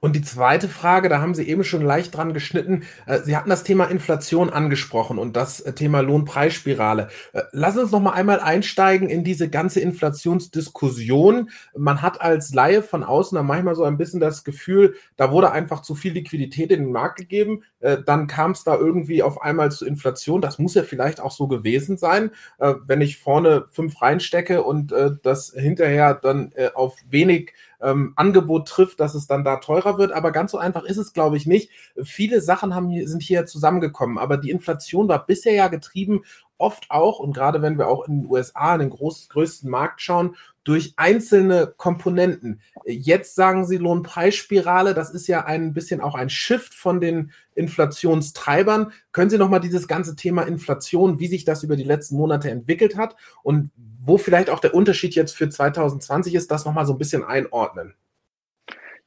Und 0.00 0.14
die 0.14 0.22
zweite 0.22 0.68
Frage, 0.68 1.08
da 1.08 1.20
haben 1.20 1.34
Sie 1.34 1.48
eben 1.48 1.64
schon 1.64 1.82
leicht 1.82 2.16
dran 2.16 2.32
geschnitten. 2.32 2.84
Äh, 3.06 3.20
Sie 3.20 3.36
hatten 3.36 3.50
das 3.50 3.64
Thema 3.64 3.84
Inflation 3.86 4.50
angesprochen 4.50 5.18
und 5.18 5.36
das 5.36 5.60
äh, 5.60 5.72
Thema 5.72 6.00
Lohnpreisspirale. 6.00 7.08
Äh, 7.32 7.42
lassen 7.52 7.76
Sie 7.76 7.82
uns 7.82 7.92
noch 7.92 8.00
mal 8.00 8.12
einmal 8.12 8.40
einsteigen 8.40 9.08
in 9.08 9.24
diese 9.24 9.48
ganze 9.48 9.80
Inflationsdiskussion. 9.80 11.50
Man 11.76 12.02
hat 12.02 12.20
als 12.20 12.54
Laie 12.54 12.82
von 12.82 13.02
außen 13.02 13.36
dann 13.36 13.46
manchmal 13.46 13.74
so 13.74 13.84
ein 13.84 13.98
bisschen 13.98 14.20
das 14.20 14.44
Gefühl, 14.44 14.94
da 15.16 15.32
wurde 15.32 15.50
einfach 15.50 15.82
zu 15.82 15.94
viel 15.94 16.12
Liquidität 16.12 16.70
in 16.70 16.84
den 16.84 16.92
Markt 16.92 17.18
gegeben. 17.18 17.62
Dann 17.80 18.26
kam 18.26 18.52
es 18.52 18.64
da 18.64 18.76
irgendwie 18.76 19.22
auf 19.22 19.40
einmal 19.40 19.70
zu 19.70 19.86
Inflation. 19.86 20.40
Das 20.40 20.58
muss 20.58 20.74
ja 20.74 20.82
vielleicht 20.82 21.20
auch 21.20 21.30
so 21.30 21.46
gewesen 21.46 21.96
sein, 21.96 22.30
wenn 22.58 23.00
ich 23.00 23.18
vorne 23.18 23.66
fünf 23.70 24.00
reinstecke 24.02 24.62
und 24.62 24.92
das 25.22 25.52
hinterher 25.56 26.14
dann 26.14 26.52
auf 26.74 26.96
wenig 27.08 27.52
ähm, 27.80 28.12
Angebot 28.16 28.68
trifft, 28.68 29.00
dass 29.00 29.14
es 29.14 29.26
dann 29.26 29.44
da 29.44 29.56
teurer 29.56 29.98
wird. 29.98 30.12
Aber 30.12 30.32
ganz 30.32 30.52
so 30.52 30.58
einfach 30.58 30.84
ist 30.84 30.96
es, 30.96 31.12
glaube 31.12 31.36
ich, 31.36 31.46
nicht. 31.46 31.70
Viele 32.02 32.40
Sachen 32.40 32.74
haben, 32.74 32.90
sind 33.06 33.22
hier 33.22 33.46
zusammengekommen, 33.46 34.18
aber 34.18 34.36
die 34.36 34.50
Inflation 34.50 35.08
war 35.08 35.26
bisher 35.26 35.54
ja 35.54 35.68
getrieben 35.68 36.22
oft 36.58 36.90
auch, 36.90 37.20
und 37.20 37.32
gerade 37.32 37.62
wenn 37.62 37.78
wir 37.78 37.86
auch 37.86 38.06
in 38.06 38.22
den 38.22 38.30
USA, 38.30 38.74
in 38.74 38.80
den 38.80 38.90
groß, 38.90 39.28
größten 39.28 39.70
Markt 39.70 40.02
schauen, 40.02 40.36
durch 40.64 40.92
einzelne 40.96 41.72
Komponenten. 41.78 42.60
Jetzt 42.84 43.36
sagen 43.36 43.64
Sie 43.64 43.78
Lohnpreisspirale, 43.78 44.92
das 44.92 45.10
ist 45.10 45.26
ja 45.26 45.46
ein 45.46 45.72
bisschen 45.72 46.02
auch 46.02 46.14
ein 46.14 46.28
Shift 46.28 46.74
von 46.74 47.00
den 47.00 47.30
Inflationstreibern. 47.54 48.92
Können 49.12 49.30
Sie 49.30 49.38
nochmal 49.38 49.60
dieses 49.60 49.88
ganze 49.88 50.14
Thema 50.14 50.42
Inflation, 50.42 51.20
wie 51.20 51.28
sich 51.28 51.46
das 51.46 51.62
über 51.62 51.76
die 51.76 51.84
letzten 51.84 52.16
Monate 52.16 52.50
entwickelt 52.50 52.96
hat 52.98 53.16
und 53.42 53.70
wo 54.08 54.18
vielleicht 54.18 54.50
auch 54.50 54.60
der 54.60 54.74
Unterschied 54.74 55.14
jetzt 55.14 55.36
für 55.36 55.48
2020 55.48 56.34
ist, 56.34 56.50
das 56.50 56.64
nochmal 56.64 56.86
so 56.86 56.94
ein 56.94 56.98
bisschen 56.98 57.24
einordnen. 57.24 57.94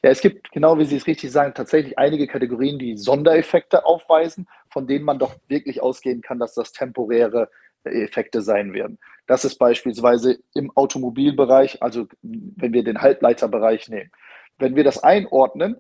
Ja, 0.04 0.10
es 0.10 0.22
gibt, 0.22 0.52
genau 0.52 0.80
wie 0.80 0.86
Sie 0.86 0.96
es 0.96 1.06
richtig 1.06 1.32
sagen, 1.32 1.54
tatsächlich 1.54 2.00
einige 2.00 2.28
Kategorien, 2.28 2.80
die 2.80 2.98
Sondereffekte 2.98 3.86
aufweisen, 3.86 4.48
von 4.70 4.88
denen 4.88 5.06
man 5.06 5.20
doch 5.20 5.36
wirklich 5.48 5.82
ausgehen 5.82 6.22
kann, 6.22 6.40
dass 6.40 6.56
das 6.56 6.72
temporäre 6.72 7.50
Effekte 7.84 8.42
sein 8.42 8.74
werden. 8.74 9.00
Das 9.28 9.46
ist 9.46 9.58
beispielsweise 9.58 10.40
im 10.54 10.72
Automobilbereich, 10.72 11.82
also 11.82 12.08
wenn 12.22 12.74
wir 12.74 12.84
den 12.84 13.02
Halbleiterbereich 13.02 13.90
nehmen. 13.90 14.12
Wenn 14.58 14.76
wir 14.76 14.84
das 14.84 15.04
einordnen, 15.04 15.78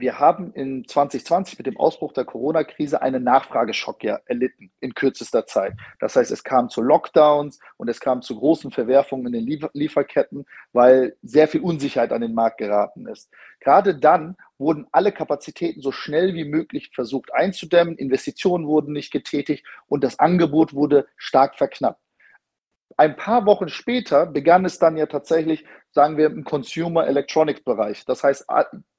wir 0.00 0.18
haben 0.18 0.52
in 0.54 0.86
2020 0.86 1.58
mit 1.58 1.66
dem 1.66 1.76
Ausbruch 1.76 2.12
der 2.12 2.24
Corona-Krise 2.24 3.02
einen 3.02 3.22
Nachfrageschock 3.22 4.02
ja 4.02 4.18
erlitten 4.26 4.70
in 4.80 4.94
kürzester 4.94 5.46
Zeit. 5.46 5.74
Das 6.00 6.16
heißt, 6.16 6.30
es 6.30 6.42
kam 6.42 6.68
zu 6.70 6.82
Lockdowns 6.82 7.60
und 7.76 7.88
es 7.88 8.00
kam 8.00 8.22
zu 8.22 8.36
großen 8.36 8.70
Verwerfungen 8.70 9.26
in 9.26 9.32
den 9.32 9.46
Liefer 9.46 9.70
Lieferketten, 9.74 10.46
weil 10.72 11.16
sehr 11.22 11.48
viel 11.48 11.60
Unsicherheit 11.60 12.12
an 12.12 12.22
den 12.22 12.34
Markt 12.34 12.58
geraten 12.58 13.06
ist. 13.06 13.30
Gerade 13.60 13.94
dann 13.94 14.36
wurden 14.58 14.86
alle 14.92 15.12
Kapazitäten 15.12 15.82
so 15.82 15.92
schnell 15.92 16.34
wie 16.34 16.44
möglich 16.44 16.90
versucht 16.94 17.32
einzudämmen, 17.34 17.96
Investitionen 17.96 18.66
wurden 18.66 18.92
nicht 18.92 19.12
getätigt 19.12 19.66
und 19.86 20.02
das 20.02 20.18
Angebot 20.18 20.74
wurde 20.74 21.06
stark 21.16 21.56
verknappt 21.56 22.00
ein 23.00 23.16
paar 23.16 23.46
Wochen 23.46 23.70
später 23.70 24.26
begann 24.26 24.66
es 24.66 24.78
dann 24.78 24.98
ja 24.98 25.06
tatsächlich, 25.06 25.64
sagen 25.90 26.18
wir, 26.18 26.26
im 26.26 26.44
Consumer 26.44 27.06
Electronics 27.06 27.62
Bereich. 27.62 28.04
Das 28.04 28.22
heißt, 28.22 28.44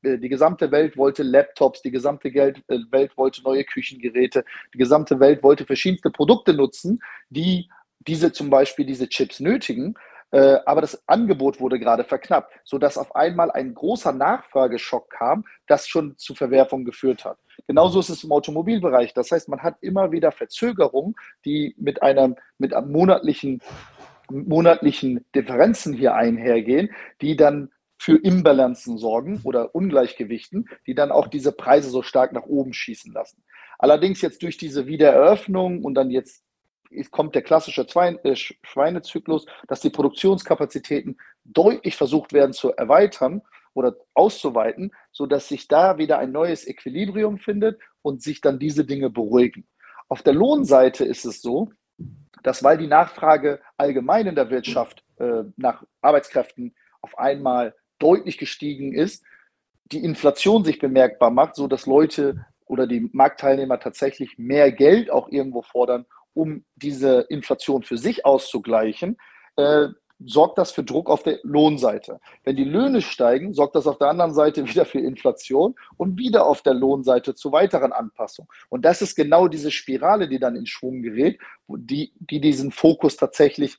äh, 0.01 0.17
die 0.17 0.27
gesamte 0.27 0.72
Welt 0.72 0.98
wollte 0.98 1.22
Laptops, 1.22 1.84
die 1.84 1.91
gesamte 1.91 2.29
äh, 2.29 2.53
Welt 2.89 3.15
wollte 3.15 3.43
neue 3.43 3.63
Küchengeräte, 3.63 4.43
die 4.74 4.79
gesamte 4.79 5.20
Welt 5.20 5.43
wollte 5.43 5.67
verschiedenste 5.67 6.10
Produkte 6.10 6.55
nutzen, 6.55 7.00
die 7.29 7.70
diese 8.00 8.31
zum 8.31 8.50
Beispiel 8.50 8.88
diese 8.88 9.08
Chips 9.08 9.39
nötigen. 9.39 9.93
Äh, 10.31 10.59
aber 10.65 10.81
das 10.81 11.01
Angebot 11.07 11.59
wurde 11.59 11.79
gerade 11.79 12.03
verknappt, 12.03 12.53
sodass 12.63 12.97
auf 12.97 13.15
einmal 13.15 13.51
ein 13.51 13.73
großer 13.73 14.13
Nachfrageschock 14.13 15.09
kam, 15.09 15.45
das 15.67 15.88
schon 15.88 16.17
zu 16.17 16.35
Verwerfungen 16.35 16.85
geführt 16.85 17.25
hat. 17.25 17.38
Genauso 17.67 18.00
ist 18.00 18.09
es 18.09 18.23
im 18.23 18.31
Automobilbereich. 18.31 19.13
Das 19.13 19.31
heißt, 19.31 19.50
man 19.50 19.61
hat 19.61 19.77
immer 19.81 20.11
wieder 20.11 20.31
Verzögerungen, 20.31 21.15
die 21.45 21.75
mit 21.77 22.01
einem, 22.01 22.35
mit 22.57 22.73
einem 22.73 22.91
monatlichen, 22.91 23.61
monatlichen 24.29 25.25
Differenzen 25.35 25.93
hier 25.93 26.15
einhergehen, 26.15 26.91
die 27.21 27.35
dann 27.35 27.69
für 27.97 28.17
Imbalancen 28.17 28.97
sorgen 28.97 29.41
oder 29.43 29.75
Ungleichgewichten, 29.75 30.67
die 30.88 30.95
dann 30.95 31.11
auch 31.11 31.27
diese 31.27 31.51
Preise 31.51 31.89
so 31.89 32.01
stark 32.01 32.31
nach 32.31 32.45
oben 32.47 32.73
schießen 32.73 33.13
lassen. 33.13 33.43
Allerdings 33.77 34.21
jetzt 34.21 34.41
durch 34.41 34.57
diese 34.57 34.88
Wiedereröffnung 34.88 35.83
und 35.83 35.93
dann 35.93 36.09
jetzt 36.09 36.43
kommt 37.12 37.36
der 37.36 37.41
klassische 37.41 37.86
äh, 38.24 38.36
Schweinezyklus, 38.36 39.45
dass 39.67 39.81
die 39.81 39.89
Produktionskapazitäten 39.89 41.17
deutlich 41.43 41.95
versucht 41.95 42.33
werden 42.33 42.53
zu 42.53 42.71
erweitern 42.71 43.41
oder 43.74 43.95
auszuweiten, 44.13 44.91
sodass 45.12 45.48
sich 45.48 45.67
da 45.67 45.98
wieder 45.98 46.19
ein 46.19 46.31
neues 46.31 46.67
Equilibrium 46.67 47.38
findet 47.38 47.79
und 48.01 48.21
sich 48.21 48.41
dann 48.41 48.60
diese 48.60 48.86
Dinge 48.86 49.10
beruhigen. 49.10 49.65
Auf 50.10 50.24
der 50.24 50.33
Lohnseite 50.33 51.05
ist 51.05 51.25
es 51.25 51.41
so, 51.41 51.71
dass 52.43 52.63
weil 52.63 52.77
die 52.77 52.88
Nachfrage 52.88 53.62
allgemein 53.77 54.27
in 54.27 54.36
der 54.36 54.50
Wirtschaft 54.50 55.03
äh, 55.17 55.43
nach 55.57 55.83
Arbeitskräften 56.01 56.75
auf 57.01 57.17
einmal 57.17 57.75
deutlich 58.00 58.38
gestiegen 58.38 58.93
ist, 58.93 59.24
die 59.91 60.03
Inflation 60.03 60.63
sich 60.63 60.79
bemerkbar 60.79 61.31
macht, 61.31 61.55
sodass 61.55 61.86
Leute 61.86 62.45
oder 62.65 62.88
die 62.88 63.10
Marktteilnehmer 63.12 63.79
tatsächlich 63.79 64.38
mehr 64.38 64.71
Geld 64.71 65.12
auch 65.12 65.29
irgendwo 65.29 65.62
fordern, 65.62 66.05
um 66.33 66.65
diese 66.75 67.25
Inflation 67.29 67.83
für 67.83 67.97
sich 67.97 68.25
auszugleichen, 68.25 69.17
äh, 69.57 69.88
sorgt 70.25 70.57
das 70.57 70.71
für 70.71 70.83
Druck 70.83 71.09
auf 71.09 71.23
der 71.23 71.39
Lohnseite. 71.43 72.19
Wenn 72.43 72.55
die 72.55 72.63
Löhne 72.63 73.01
steigen, 73.01 73.53
sorgt 73.53 73.75
das 73.75 73.88
auf 73.88 73.97
der 73.97 74.09
anderen 74.09 74.33
Seite 74.33 74.65
wieder 74.67 74.85
für 74.85 75.00
Inflation 75.00 75.75
und 75.97 76.17
wieder 76.17 76.45
auf 76.45 76.61
der 76.61 76.73
Lohnseite 76.73 77.33
zu 77.35 77.51
weiteren 77.51 77.91
Anpassungen. 77.91 78.50
Und 78.69 78.85
das 78.85 79.01
ist 79.01 79.15
genau 79.15 79.47
diese 79.47 79.71
Spirale, 79.71 80.27
die 80.27 80.39
dann 80.39 80.55
in 80.55 80.65
Schwung 80.65 81.01
gerät, 81.01 81.39
die, 81.67 82.13
die 82.19 82.39
diesen 82.39 82.71
Fokus 82.71 83.17
tatsächlich 83.17 83.77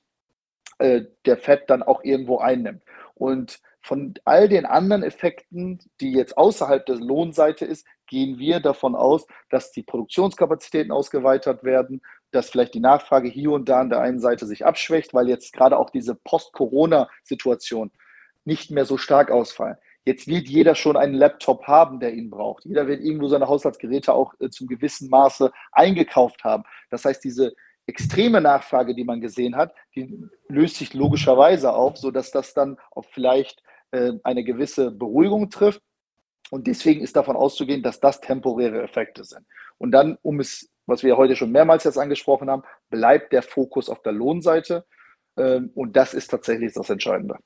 äh, 0.79 1.03
der 1.27 1.37
FED 1.37 1.69
dann 1.69 1.83
auch 1.83 2.03
irgendwo 2.05 2.39
einnimmt. 2.39 2.83
Und 3.15 3.61
von 3.83 4.15
all 4.25 4.49
den 4.49 4.65
anderen 4.65 5.03
Effekten, 5.03 5.81
die 6.01 6.13
jetzt 6.13 6.37
außerhalb 6.39 6.87
der 6.87 6.97
Lohnseite 6.97 7.65
ist, 7.65 7.85
gehen 8.07 8.39
wir 8.39 8.61
davon 8.61 8.95
aus, 8.95 9.27
dass 9.51 9.73
die 9.73 9.83
Produktionskapazitäten 9.83 10.93
ausgeweitet 10.93 11.65
werden, 11.65 12.01
dass 12.35 12.51
vielleicht 12.51 12.75
die 12.75 12.81
Nachfrage 12.81 13.29
hier 13.29 13.53
und 13.53 13.69
da 13.69 13.81
an 13.81 13.91
der 13.91 14.01
einen 14.01 14.21
Seite 14.21 14.47
sich 14.47 14.65
abschwächt, 14.65 15.15
weil 15.15 15.29
jetzt 15.29 15.53
gerade 15.53 15.79
auch 15.79 15.91
diese 15.91 16.15
Post-Corona-Situation 16.15 17.91
nicht 18.45 18.71
mehr 18.71 18.85
so 18.85 18.97
stark 18.97 19.31
ausfallen. 19.31 19.77
Jetzt 20.05 20.27
wird 20.27 20.49
jeder 20.49 20.75
schon 20.75 20.97
einen 20.97 21.15
Laptop 21.15 21.65
haben, 21.69 22.01
der 22.01 22.13
ihn 22.13 22.29
braucht. 22.29 22.65
Jeder 22.65 22.89
wird 22.89 23.01
irgendwo 23.01 23.29
seine 23.29 23.47
Haushaltsgeräte 23.47 24.13
auch 24.13 24.35
äh, 24.41 24.51
zum 24.51 24.67
gewissen 24.67 25.09
Maße 25.09 25.53
eingekauft 25.71 26.43
haben. 26.43 26.65
Das 26.91 27.05
heißt, 27.05 27.23
diese 27.23 27.55
extreme 27.87 28.41
Nachfrage, 28.41 28.95
die 28.95 29.05
man 29.05 29.21
gesehen 29.21 29.57
hat, 29.57 29.75
die 29.95 30.29
löst 30.49 30.77
sich 30.77 30.95
logischerweise 30.95 31.73
auf, 31.73 31.97
sodass 31.99 32.31
das 32.31 32.55
dann 32.55 32.79
auch 32.91 33.05
vielleicht 33.13 33.63
äh, 33.93 34.13
eine 34.25 34.43
gewisse 34.43 34.91
Beruhigung 34.91 35.51
trifft. 35.51 35.83
Und 36.51 36.67
deswegen 36.67 37.01
ist 37.01 37.17
davon 37.17 37.37
auszugehen, 37.37 37.83
dass 37.83 38.01
das 38.01 38.21
temporäre 38.21 38.83
Effekte 38.83 39.25
sind. 39.25 39.47
Und 39.79 39.93
dann, 39.93 40.19
um 40.23 40.41
es, 40.41 40.71
was 40.93 41.03
wir 41.03 41.17
heute 41.17 41.35
schon 41.35 41.51
mehrmals 41.51 41.85
jetzt 41.85 41.99
angesprochen 41.99 42.51
haben, 42.51 42.63
bleibt 42.91 43.33
der 43.33 43.43
Fokus 43.43 43.89
auf 43.89 44.03
der 44.03 44.13
Lohnseite. 44.13 44.85
Ähm, 45.37 45.71
und 45.75 45.97
das 45.97 46.15
ist 46.15 46.29
tatsächlich 46.29 46.75
das 46.75 46.91
Entscheidende. 46.91 47.39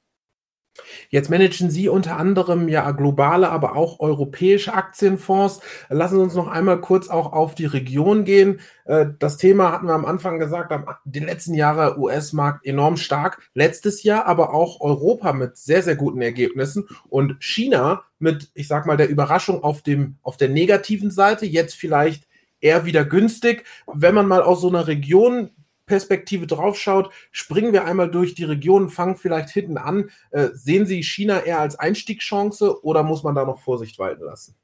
Jetzt 1.08 1.30
managen 1.30 1.70
Sie 1.70 1.88
unter 1.88 2.16
anderem 2.16 2.68
ja 2.68 2.90
globale, 2.90 3.48
aber 3.48 3.76
auch 3.76 4.00
europäische 4.00 4.74
Aktienfonds. 4.74 5.60
Lassen 5.88 6.16
Sie 6.16 6.22
uns 6.22 6.34
noch 6.34 6.48
einmal 6.48 6.80
kurz 6.80 7.08
auch 7.08 7.32
auf 7.32 7.54
die 7.54 7.66
Region 7.66 8.24
gehen. 8.24 8.60
Äh, 8.84 9.06
das 9.18 9.36
Thema 9.36 9.72
hatten 9.72 9.86
wir 9.86 9.94
am 9.94 10.04
Anfang 10.04 10.38
gesagt, 10.38 10.74
die 11.04 11.20
letzten 11.20 11.54
Jahre 11.54 11.98
US-Markt 11.98 12.66
enorm 12.66 12.96
stark. 12.96 13.38
Letztes 13.54 14.02
Jahr 14.02 14.26
aber 14.26 14.52
auch 14.52 14.80
Europa 14.80 15.32
mit 15.32 15.56
sehr, 15.56 15.82
sehr 15.82 15.96
guten 15.96 16.20
Ergebnissen 16.20 16.88
und 17.08 17.36
China 17.40 18.02
mit, 18.18 18.50
ich 18.54 18.68
sag 18.68 18.86
mal, 18.86 18.96
der 18.96 19.08
Überraschung 19.08 19.62
auf 19.62 19.82
dem, 19.82 20.16
auf 20.22 20.36
der 20.36 20.48
negativen 20.48 21.10
Seite. 21.10 21.46
Jetzt 21.46 21.74
vielleicht 21.74 22.25
eher 22.60 22.84
wieder 22.84 23.04
günstig. 23.04 23.64
Wenn 23.86 24.14
man 24.14 24.26
mal 24.26 24.42
aus 24.42 24.60
so 24.60 24.68
einer 24.68 24.86
Region 24.86 25.50
Perspektive 25.86 26.48
draufschaut, 26.48 27.12
springen 27.30 27.72
wir 27.72 27.84
einmal 27.84 28.10
durch 28.10 28.34
die 28.34 28.44
Region, 28.44 28.88
fangen 28.88 29.16
vielleicht 29.16 29.50
hinten 29.50 29.78
an. 29.78 30.10
Äh, 30.32 30.48
sehen 30.52 30.84
Sie 30.84 31.02
China 31.02 31.40
eher 31.40 31.60
als 31.60 31.78
Einstiegschance 31.78 32.84
oder 32.84 33.04
muss 33.04 33.22
man 33.22 33.36
da 33.36 33.44
noch 33.44 33.60
Vorsicht 33.60 33.98
walten 33.98 34.24
lassen? 34.24 34.56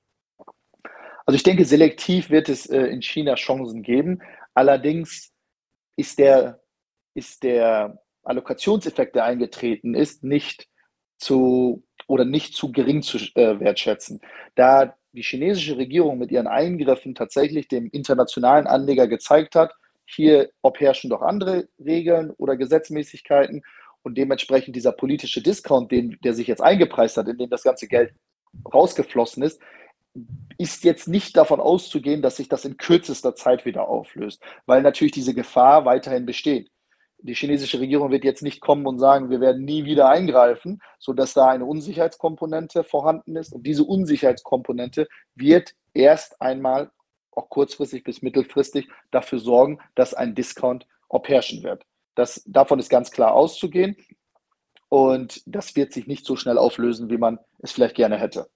Also 1.24 1.36
ich 1.36 1.44
denke, 1.44 1.64
selektiv 1.64 2.30
wird 2.30 2.48
es 2.48 2.66
äh, 2.66 2.82
in 2.86 3.02
China 3.02 3.36
Chancen 3.36 3.82
geben. 3.82 4.20
Allerdings 4.54 5.32
ist 5.96 6.18
der, 6.18 6.60
ist 7.14 7.44
der 7.44 8.02
Allokationseffekt, 8.24 9.14
der 9.14 9.24
eingetreten 9.24 9.94
ist, 9.94 10.24
nicht 10.24 10.68
zu 11.18 11.84
oder 12.08 12.24
nicht 12.24 12.54
zu 12.54 12.72
gering 12.72 13.02
zu 13.02 13.18
äh, 13.36 13.60
wertschätzen. 13.60 14.20
Da 14.56 14.96
die 15.12 15.22
chinesische 15.22 15.76
Regierung 15.76 16.18
mit 16.18 16.30
ihren 16.30 16.46
Eingriffen 16.46 17.14
tatsächlich 17.14 17.68
dem 17.68 17.88
internationalen 17.90 18.66
Anleger 18.66 19.06
gezeigt 19.08 19.54
hat, 19.54 19.72
hier, 20.06 20.50
ob 20.62 20.80
herrschen 20.80 21.10
doch 21.10 21.22
andere 21.22 21.68
Regeln 21.78 22.30
oder 22.38 22.56
Gesetzmäßigkeiten 22.56 23.62
und 24.02 24.18
dementsprechend 24.18 24.76
dieser 24.76 24.92
politische 24.92 25.42
Discount, 25.42 25.90
den, 25.90 26.18
der 26.24 26.34
sich 26.34 26.46
jetzt 26.46 26.62
eingepreist 26.62 27.16
hat, 27.16 27.28
in 27.28 27.38
dem 27.38 27.50
das 27.50 27.62
ganze 27.62 27.86
Geld 27.86 28.12
rausgeflossen 28.72 29.42
ist, 29.42 29.60
ist 30.58 30.84
jetzt 30.84 31.08
nicht 31.08 31.36
davon 31.36 31.60
auszugehen, 31.60 32.20
dass 32.20 32.36
sich 32.36 32.48
das 32.48 32.64
in 32.64 32.76
kürzester 32.76 33.34
Zeit 33.34 33.64
wieder 33.64 33.88
auflöst, 33.88 34.42
weil 34.66 34.82
natürlich 34.82 35.12
diese 35.12 35.34
Gefahr 35.34 35.84
weiterhin 35.84 36.26
besteht. 36.26 36.70
Die 37.22 37.34
chinesische 37.34 37.78
Regierung 37.78 38.10
wird 38.10 38.24
jetzt 38.24 38.42
nicht 38.42 38.60
kommen 38.60 38.86
und 38.86 38.98
sagen, 38.98 39.30
wir 39.30 39.40
werden 39.40 39.64
nie 39.64 39.84
wieder 39.84 40.08
eingreifen, 40.08 40.80
sodass 40.98 41.34
da 41.34 41.48
eine 41.48 41.64
Unsicherheitskomponente 41.64 42.84
vorhanden 42.84 43.36
ist. 43.36 43.52
Und 43.52 43.66
diese 43.66 43.84
Unsicherheitskomponente 43.84 45.08
wird 45.34 45.74
erst 45.94 46.40
einmal, 46.40 46.90
auch 47.30 47.48
kurzfristig 47.48 48.04
bis 48.04 48.22
mittelfristig, 48.22 48.88
dafür 49.10 49.38
sorgen, 49.38 49.78
dass 49.94 50.14
ein 50.14 50.34
Discount 50.34 50.86
ob 51.08 51.28
herrschen 51.28 51.62
wird. 51.62 51.84
Das, 52.14 52.42
davon 52.46 52.78
ist 52.78 52.90
ganz 52.90 53.10
klar 53.10 53.32
auszugehen. 53.32 53.96
Und 54.88 55.42
das 55.46 55.74
wird 55.76 55.92
sich 55.92 56.06
nicht 56.06 56.26
so 56.26 56.36
schnell 56.36 56.58
auflösen, 56.58 57.08
wie 57.08 57.16
man 57.16 57.38
es 57.60 57.72
vielleicht 57.72 57.94
gerne 57.94 58.18
hätte. 58.18 58.50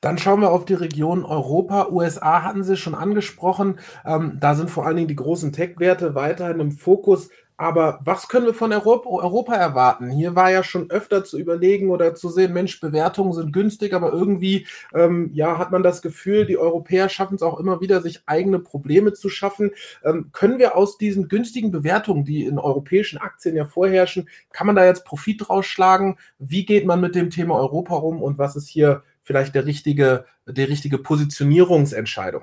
Dann 0.00 0.18
schauen 0.18 0.40
wir 0.40 0.50
auf 0.50 0.64
die 0.64 0.74
Region 0.74 1.24
Europa. 1.24 1.88
USA 1.88 2.42
hatten 2.42 2.64
Sie 2.64 2.76
schon 2.76 2.96
angesprochen. 2.96 3.78
Ähm, 4.04 4.38
da 4.40 4.56
sind 4.56 4.68
vor 4.68 4.84
allen 4.84 4.96
Dingen 4.96 5.08
die 5.08 5.16
großen 5.16 5.52
Tech-Werte 5.52 6.16
weiterhin 6.16 6.58
im 6.58 6.72
Fokus. 6.72 7.30
Aber 7.62 8.00
was 8.04 8.26
können 8.26 8.46
wir 8.46 8.54
von 8.54 8.72
Europa, 8.72 9.08
Europa, 9.08 9.54
erwarten? 9.54 10.10
Hier 10.10 10.34
war 10.34 10.50
ja 10.50 10.64
schon 10.64 10.90
öfter 10.90 11.24
zu 11.24 11.38
überlegen 11.38 11.90
oder 11.90 12.12
zu 12.16 12.28
sehen, 12.28 12.52
Mensch, 12.52 12.80
Bewertungen 12.80 13.32
sind 13.34 13.52
günstig, 13.52 13.94
aber 13.94 14.12
irgendwie 14.12 14.66
ähm, 14.92 15.30
ja, 15.32 15.58
hat 15.58 15.70
man 15.70 15.84
das 15.84 16.02
Gefühl, 16.02 16.44
die 16.44 16.58
Europäer 16.58 17.08
schaffen 17.08 17.36
es 17.36 17.42
auch 17.42 17.60
immer 17.60 17.80
wieder, 17.80 18.00
sich 18.00 18.22
eigene 18.26 18.58
Probleme 18.58 19.12
zu 19.12 19.28
schaffen. 19.28 19.70
Ähm, 20.04 20.30
können 20.32 20.58
wir 20.58 20.76
aus 20.76 20.98
diesen 20.98 21.28
günstigen 21.28 21.70
Bewertungen, 21.70 22.24
die 22.24 22.46
in 22.46 22.58
europäischen 22.58 23.18
Aktien 23.18 23.54
ja 23.54 23.64
vorherrschen, 23.64 24.28
kann 24.52 24.66
man 24.66 24.74
da 24.74 24.84
jetzt 24.84 25.04
Profit 25.04 25.48
rausschlagen? 25.48 26.18
Wie 26.40 26.64
geht 26.66 26.84
man 26.84 27.00
mit 27.00 27.14
dem 27.14 27.30
Thema 27.30 27.54
Europa 27.54 27.94
um 27.94 28.20
und 28.22 28.38
was 28.38 28.56
ist 28.56 28.66
hier 28.66 29.04
vielleicht 29.22 29.54
der 29.54 29.66
richtige, 29.66 30.24
die 30.48 30.64
richtige 30.64 30.98
Positionierungsentscheidung? 30.98 32.42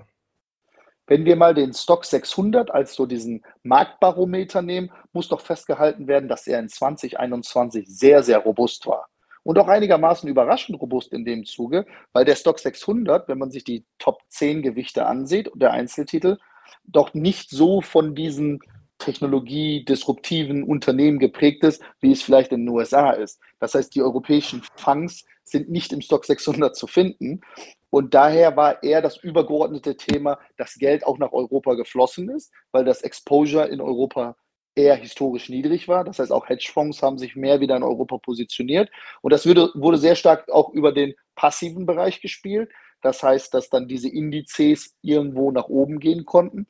Wenn 1.10 1.26
wir 1.26 1.36
mal 1.36 1.56
den 1.56 1.74
Stock 1.74 2.06
600 2.06 2.70
als 2.70 2.94
so 2.94 3.08
diesen 3.08 3.44
Marktbarometer 3.64 4.62
nehmen, 4.62 4.92
muss 5.12 5.28
doch 5.28 5.42
festgehalten 5.42 6.08
werden, 6.08 6.30
dass 6.30 6.46
er 6.46 6.60
in 6.60 6.70
2021 6.70 7.88
sehr, 7.88 8.22
sehr 8.22 8.38
robust 8.38 8.86
war. 8.86 9.10
Und 9.42 9.58
auch 9.58 9.68
einigermaßen 9.68 10.30
überraschend 10.30 10.80
robust 10.80 11.12
in 11.12 11.26
dem 11.26 11.46
Zuge, 11.46 11.88
weil 12.14 12.26
der 12.26 12.36
Stock 12.36 12.60
600, 12.60 13.28
wenn 13.28 13.40
man 13.40 13.50
sich 13.50 13.64
die 13.64 13.86
Top 13.98 14.20
10 14.28 14.62
Gewichte 14.62 15.08
ansieht, 15.08 15.50
der 15.56 15.72
Einzeltitel, 15.72 16.38
doch 16.84 17.16
nicht 17.16 17.50
so 17.50 17.82
von 17.82 18.14
diesen 18.14 18.60
technologiedisruptiven 19.00 20.62
Unternehmen 20.62 21.18
geprägt 21.18 21.64
ist, 21.64 21.82
wie 22.02 22.12
es 22.12 22.22
vielleicht 22.22 22.52
in 22.52 22.68
den 22.68 22.70
USA 22.70 23.12
ist. 23.12 23.40
Das 23.60 23.74
heißt, 23.74 23.96
die 23.96 24.04
europäischen 24.04 24.62
Fonds 24.76 25.26
sind 25.52 25.70
nicht 25.70 25.94
im 25.94 26.02
Stock 26.02 26.26
600 26.26 26.76
zu 26.76 26.88
finden. 26.88 27.42
Und 27.90 28.14
daher 28.14 28.56
war 28.56 28.84
eher 28.84 29.02
das 29.02 29.18
übergeordnete 29.18 29.98
Thema, 29.98 30.40
dass 30.58 30.76
Geld 30.76 31.06
auch 31.06 31.18
nach 31.18 31.32
Europa 31.32 31.74
geflossen 31.74 32.30
ist, 32.30 32.52
weil 32.72 32.86
das 32.86 33.02
Exposure 33.02 33.68
in 33.68 33.82
Europa 33.82 34.36
eher 34.76 34.96
historisch 34.96 35.50
niedrig 35.50 35.88
war. 35.88 36.04
Das 36.04 36.20
heißt, 36.20 36.32
auch 36.32 36.48
Hedgefonds 36.48 37.02
haben 37.02 37.18
sich 37.18 37.36
mehr 37.36 37.60
wieder 37.60 37.76
in 37.76 37.84
Europa 37.84 38.18
positioniert. 38.18 38.90
Und 39.22 39.34
das 39.34 39.46
wurde, 39.46 39.72
wurde 39.76 39.98
sehr 39.98 40.16
stark 40.16 40.50
auch 40.50 40.70
über 40.70 40.92
den 40.92 41.16
passiven 41.36 41.86
Bereich 41.86 42.22
gespielt. 42.22 42.70
Das 43.02 43.24
heißt, 43.24 43.54
dass 43.54 43.70
dann 43.70 43.88
diese 43.88 44.10
Indizes 44.10 44.96
irgendwo 45.02 45.52
nach 45.52 45.68
oben 45.68 46.00
gehen 46.00 46.26
konnten. 46.26 46.68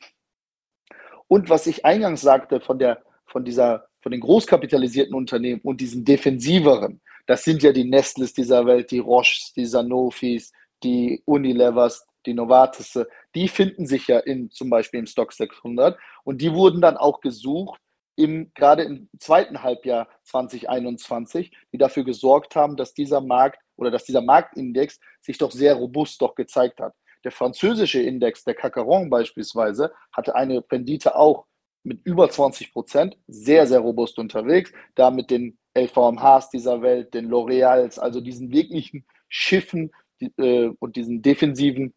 Und 1.27 1.49
was 1.49 1.67
ich 1.67 1.85
eingangs 1.85 2.21
sagte 2.21 2.59
von 2.59 2.79
der, 2.79 3.03
von 3.25 3.45
dieser, 3.45 3.87
von 4.01 4.11
den 4.11 4.21
großkapitalisierten 4.21 5.13
Unternehmen 5.13 5.61
und 5.63 5.81
diesen 5.81 6.05
defensiveren, 6.05 7.01
das 7.29 7.43
sind 7.43 7.61
ja 7.61 7.71
die 7.71 7.83
Nestles 7.83 8.33
dieser 8.33 8.65
Welt, 8.65 8.89
die 8.89 8.97
Roches, 8.97 9.53
die 9.55 9.67
Sanofis, 9.67 10.51
die 10.81 11.21
Unilevers, 11.25 12.07
die 12.25 12.33
Novartis, 12.33 12.97
die 13.35 13.47
finden 13.47 13.85
sich 13.85 14.07
ja 14.07 14.17
in, 14.17 14.49
zum 14.49 14.71
Beispiel 14.71 14.99
im 14.99 15.05
Stock 15.05 15.31
600 15.31 15.95
und 16.23 16.41
die 16.41 16.51
wurden 16.51 16.81
dann 16.81 16.97
auch 16.97 17.21
gesucht, 17.21 17.79
im, 18.15 18.51
gerade 18.55 18.81
im 18.81 19.09
zweiten 19.19 19.61
Halbjahr 19.61 20.07
2021, 20.23 21.55
die 21.71 21.77
dafür 21.77 22.03
gesorgt 22.03 22.55
haben, 22.55 22.75
dass 22.75 22.95
dieser 22.95 23.21
Markt 23.21 23.59
oder 23.75 23.91
dass 23.91 24.05
dieser 24.05 24.21
Marktindex 24.21 24.99
sich 25.21 25.37
doch 25.37 25.51
sehr 25.51 25.75
robust 25.75 26.19
doch 26.23 26.33
gezeigt 26.33 26.79
hat. 26.79 26.95
Der 27.23 27.31
französische 27.31 28.01
Index, 28.01 28.43
der 28.43 28.55
Cacaron 28.55 29.07
beispielsweise, 29.11 29.93
hatte 30.11 30.33
eine 30.33 30.63
Rendite 30.71 31.15
auch 31.15 31.45
mit 31.83 32.03
über 32.07 32.27
20 32.27 32.73
Prozent, 32.73 33.17
sehr, 33.27 33.67
sehr 33.67 33.81
robust 33.81 34.17
unterwegs, 34.17 34.73
da 34.95 35.11
mit 35.11 35.29
den 35.29 35.58
LVMHs 35.75 36.49
dieser 36.49 36.81
Welt, 36.81 37.13
den 37.13 37.29
L'Oreals, 37.29 37.99
also 37.99 38.21
diesen 38.21 38.51
wirklichen 38.51 39.05
Schiffen, 39.27 39.91
äh, 40.37 40.69
und 40.79 40.95
diesen 40.95 41.21
defensiven, 41.21 41.93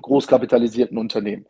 großkapitalisierten 0.00 0.96
Unternehmen. 0.96 1.46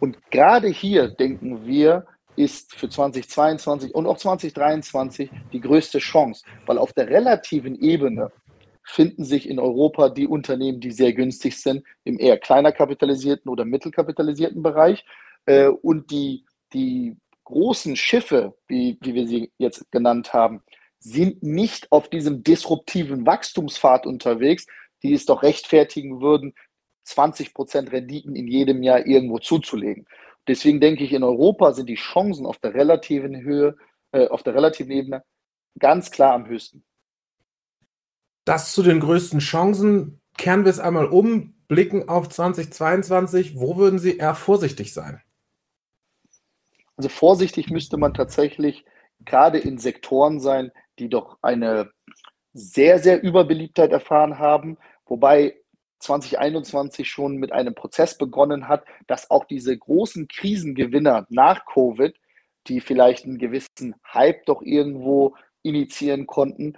Und 0.00 0.18
gerade 0.30 0.68
hier 0.68 1.08
denken 1.08 1.66
wir, 1.66 2.06
ist 2.36 2.74
für 2.74 2.90
2022 2.90 3.94
und 3.94 4.06
auch 4.06 4.18
2023 4.18 5.30
die 5.52 5.60
größte 5.60 5.98
Chance, 5.98 6.44
weil 6.66 6.76
auf 6.76 6.92
der 6.92 7.08
relativen 7.08 7.74
Ebene 7.80 8.30
finden 8.84 9.24
sich 9.24 9.48
in 9.48 9.58
Europa 9.58 10.10
die 10.10 10.26
Unternehmen, 10.26 10.80
die 10.80 10.92
sehr 10.92 11.14
günstig 11.14 11.60
sind, 11.60 11.82
im 12.04 12.20
eher 12.20 12.38
kleiner 12.38 12.72
kapitalisierten 12.72 13.50
oder 13.50 13.64
mittelkapitalisierten 13.64 14.62
Bereich. 14.62 15.04
Äh, 15.46 15.68
und 15.68 16.10
die, 16.10 16.44
die 16.74 17.16
großen 17.44 17.96
Schiffe, 17.96 18.54
wie, 18.68 18.98
wie 19.00 19.14
wir 19.14 19.26
sie 19.26 19.50
jetzt 19.56 19.90
genannt 19.90 20.34
haben, 20.34 20.62
sind 21.06 21.42
nicht 21.42 21.92
auf 21.92 22.10
diesem 22.10 22.42
disruptiven 22.42 23.26
Wachstumspfad 23.26 24.06
unterwegs, 24.06 24.66
die 25.02 25.12
es 25.12 25.24
doch 25.24 25.44
rechtfertigen 25.44 26.20
würden, 26.20 26.54
20 27.04 27.54
Prozent 27.54 27.92
Renditen 27.92 28.34
in 28.34 28.48
jedem 28.48 28.82
Jahr 28.82 29.06
irgendwo 29.06 29.38
zuzulegen. 29.38 30.06
Deswegen 30.48 30.80
denke 30.80 31.04
ich, 31.04 31.12
in 31.12 31.22
Europa 31.22 31.72
sind 31.74 31.88
die 31.88 31.94
Chancen 31.94 32.44
auf 32.44 32.58
der 32.58 32.74
relativen 32.74 33.40
Höhe, 33.40 33.76
äh, 34.10 34.26
auf 34.26 34.42
der 34.42 34.54
relativen 34.54 34.90
Ebene 34.90 35.22
ganz 35.78 36.10
klar 36.10 36.34
am 36.34 36.46
höchsten. 36.46 36.84
Das 38.44 38.72
zu 38.72 38.82
den 38.82 39.00
größten 39.00 39.38
Chancen. 39.40 40.20
Kehren 40.36 40.64
wir 40.64 40.70
es 40.70 40.80
einmal 40.80 41.06
um, 41.06 41.54
blicken 41.68 42.08
auf 42.08 42.28
2022. 42.28 43.58
Wo 43.58 43.76
würden 43.76 43.98
Sie 43.98 44.16
eher 44.16 44.34
vorsichtig 44.34 44.92
sein? 44.92 45.22
Also 46.96 47.08
vorsichtig 47.08 47.70
müsste 47.70 47.96
man 47.96 48.12
tatsächlich 48.12 48.84
gerade 49.24 49.58
in 49.58 49.78
Sektoren 49.78 50.40
sein, 50.40 50.72
die 50.98 51.08
doch 51.08 51.38
eine 51.42 51.90
sehr, 52.52 52.98
sehr 52.98 53.22
Überbeliebtheit 53.22 53.92
erfahren 53.92 54.38
haben, 54.38 54.78
wobei 55.06 55.56
2021 56.00 57.08
schon 57.08 57.36
mit 57.36 57.52
einem 57.52 57.74
Prozess 57.74 58.16
begonnen 58.18 58.68
hat, 58.68 58.84
dass 59.06 59.30
auch 59.30 59.44
diese 59.44 59.76
großen 59.76 60.28
Krisengewinner 60.28 61.26
nach 61.30 61.64
Covid, 61.66 62.14
die 62.66 62.80
vielleicht 62.80 63.24
einen 63.24 63.38
gewissen 63.38 63.94
Hype 64.12 64.44
doch 64.46 64.62
irgendwo 64.62 65.34
initiieren 65.62 66.26
konnten, 66.26 66.76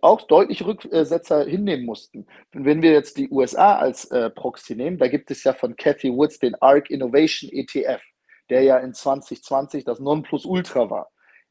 auch 0.00 0.22
deutlich 0.22 0.64
Rücksetzer 0.64 1.44
hinnehmen 1.44 1.86
mussten. 1.86 2.26
wenn 2.52 2.82
wir 2.82 2.92
jetzt 2.92 3.16
die 3.16 3.30
USA 3.30 3.76
als 3.76 4.04
äh, 4.10 4.28
Proxy 4.30 4.76
nehmen, 4.76 4.98
da 4.98 5.08
gibt 5.08 5.30
es 5.30 5.44
ja 5.44 5.54
von 5.54 5.76
Cathy 5.76 6.12
Woods 6.12 6.38
den 6.38 6.54
ARC 6.56 6.90
Innovation 6.90 7.50
ETF, 7.50 8.02
der 8.50 8.62
ja 8.62 8.78
in 8.78 8.92
2020 8.92 9.84
das 9.84 10.00
Nonplusultra 10.00 10.90
war. 10.90 11.10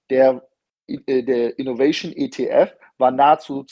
Der, 0.10 0.48
der 0.88 1.58
Innovation 1.58 2.14
ETF 2.14 2.76
war 2.98 3.12
nahezu 3.12 3.66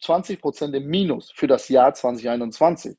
20 0.00 0.40
Prozent 0.40 0.74
im 0.74 0.86
Minus 0.86 1.32
für 1.34 1.46
das 1.46 1.68
Jahr 1.68 1.94
2021. 1.94 2.96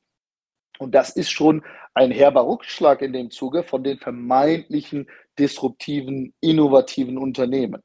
Und 0.79 0.95
das 0.95 1.11
ist 1.11 1.29
schon 1.29 1.63
ein 1.93 2.11
herber 2.11 2.47
Rückschlag 2.47 3.01
in 3.01 3.13
dem 3.13 3.29
Zuge 3.29 3.63
von 3.63 3.83
den 3.83 3.99
vermeintlichen 3.99 5.07
disruptiven, 5.37 6.33
innovativen 6.41 7.17
Unternehmen. 7.17 7.83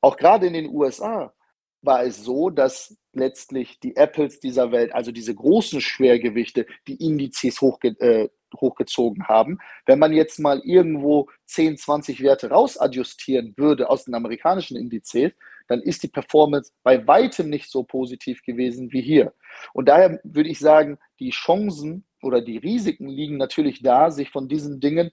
Auch 0.00 0.16
gerade 0.16 0.46
in 0.46 0.52
den 0.52 0.68
USA 0.68 1.34
war 1.82 2.04
es 2.04 2.22
so, 2.22 2.50
dass 2.50 2.96
letztlich 3.12 3.80
die 3.80 3.96
Apples 3.96 4.40
dieser 4.40 4.70
Welt, 4.72 4.94
also 4.94 5.10
diese 5.10 5.34
großen 5.34 5.80
Schwergewichte, 5.80 6.66
die 6.86 6.96
Indizes 7.04 7.60
hochge 7.60 7.88
äh, 8.00 8.28
hochgezogen 8.56 9.28
haben. 9.28 9.58
Wenn 9.84 9.98
man 9.98 10.12
jetzt 10.12 10.38
mal 10.38 10.60
irgendwo 10.64 11.28
10, 11.46 11.78
20 11.78 12.22
Werte 12.22 12.50
rausadjustieren 12.50 13.54
würde 13.56 13.88
aus 13.88 14.04
den 14.04 14.14
amerikanischen 14.14 14.76
Indizes, 14.76 15.32
dann 15.68 15.80
ist 15.82 16.02
die 16.02 16.08
Performance 16.08 16.72
bei 16.82 17.06
weitem 17.06 17.50
nicht 17.50 17.70
so 17.70 17.82
positiv 17.82 18.42
gewesen 18.42 18.92
wie 18.92 19.00
hier. 19.00 19.32
Und 19.72 19.88
daher 19.88 20.20
würde 20.22 20.48
ich 20.48 20.58
sagen, 20.58 20.98
die 21.18 21.30
Chancen 21.30 22.04
oder 22.22 22.40
die 22.40 22.58
Risiken 22.58 23.08
liegen 23.08 23.36
natürlich 23.36 23.82
da, 23.82 24.10
sich 24.10 24.30
von 24.30 24.48
diesen 24.48 24.80
Dingen 24.80 25.10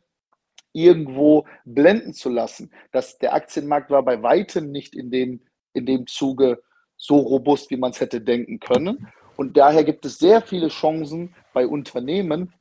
irgendwo 0.73 1.45
blenden 1.65 2.13
zu 2.13 2.29
lassen. 2.29 2.71
Das, 2.91 3.19
der 3.19 3.33
Aktienmarkt 3.33 3.89
war 3.91 4.03
bei 4.03 4.21
weitem 4.21 4.71
nicht 4.71 4.95
in 4.95 5.11
dem, 5.11 5.41
in 5.73 5.85
dem 5.85 6.07
Zuge 6.07 6.61
so 6.97 7.17
robust, 7.17 7.69
wie 7.69 7.77
man 7.77 7.91
es 7.91 7.99
hätte 7.99 8.21
denken 8.21 8.59
können. 8.59 9.07
Und 9.35 9.57
daher 9.57 9.83
gibt 9.83 10.05
es 10.05 10.19
sehr 10.19 10.41
viele 10.41 10.67
Chancen 10.69 11.35
bei 11.53 11.67
Unternehmen, 11.67 12.53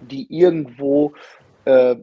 die 0.00 0.26
irgendwo 0.32 1.12
äh, 1.64 1.96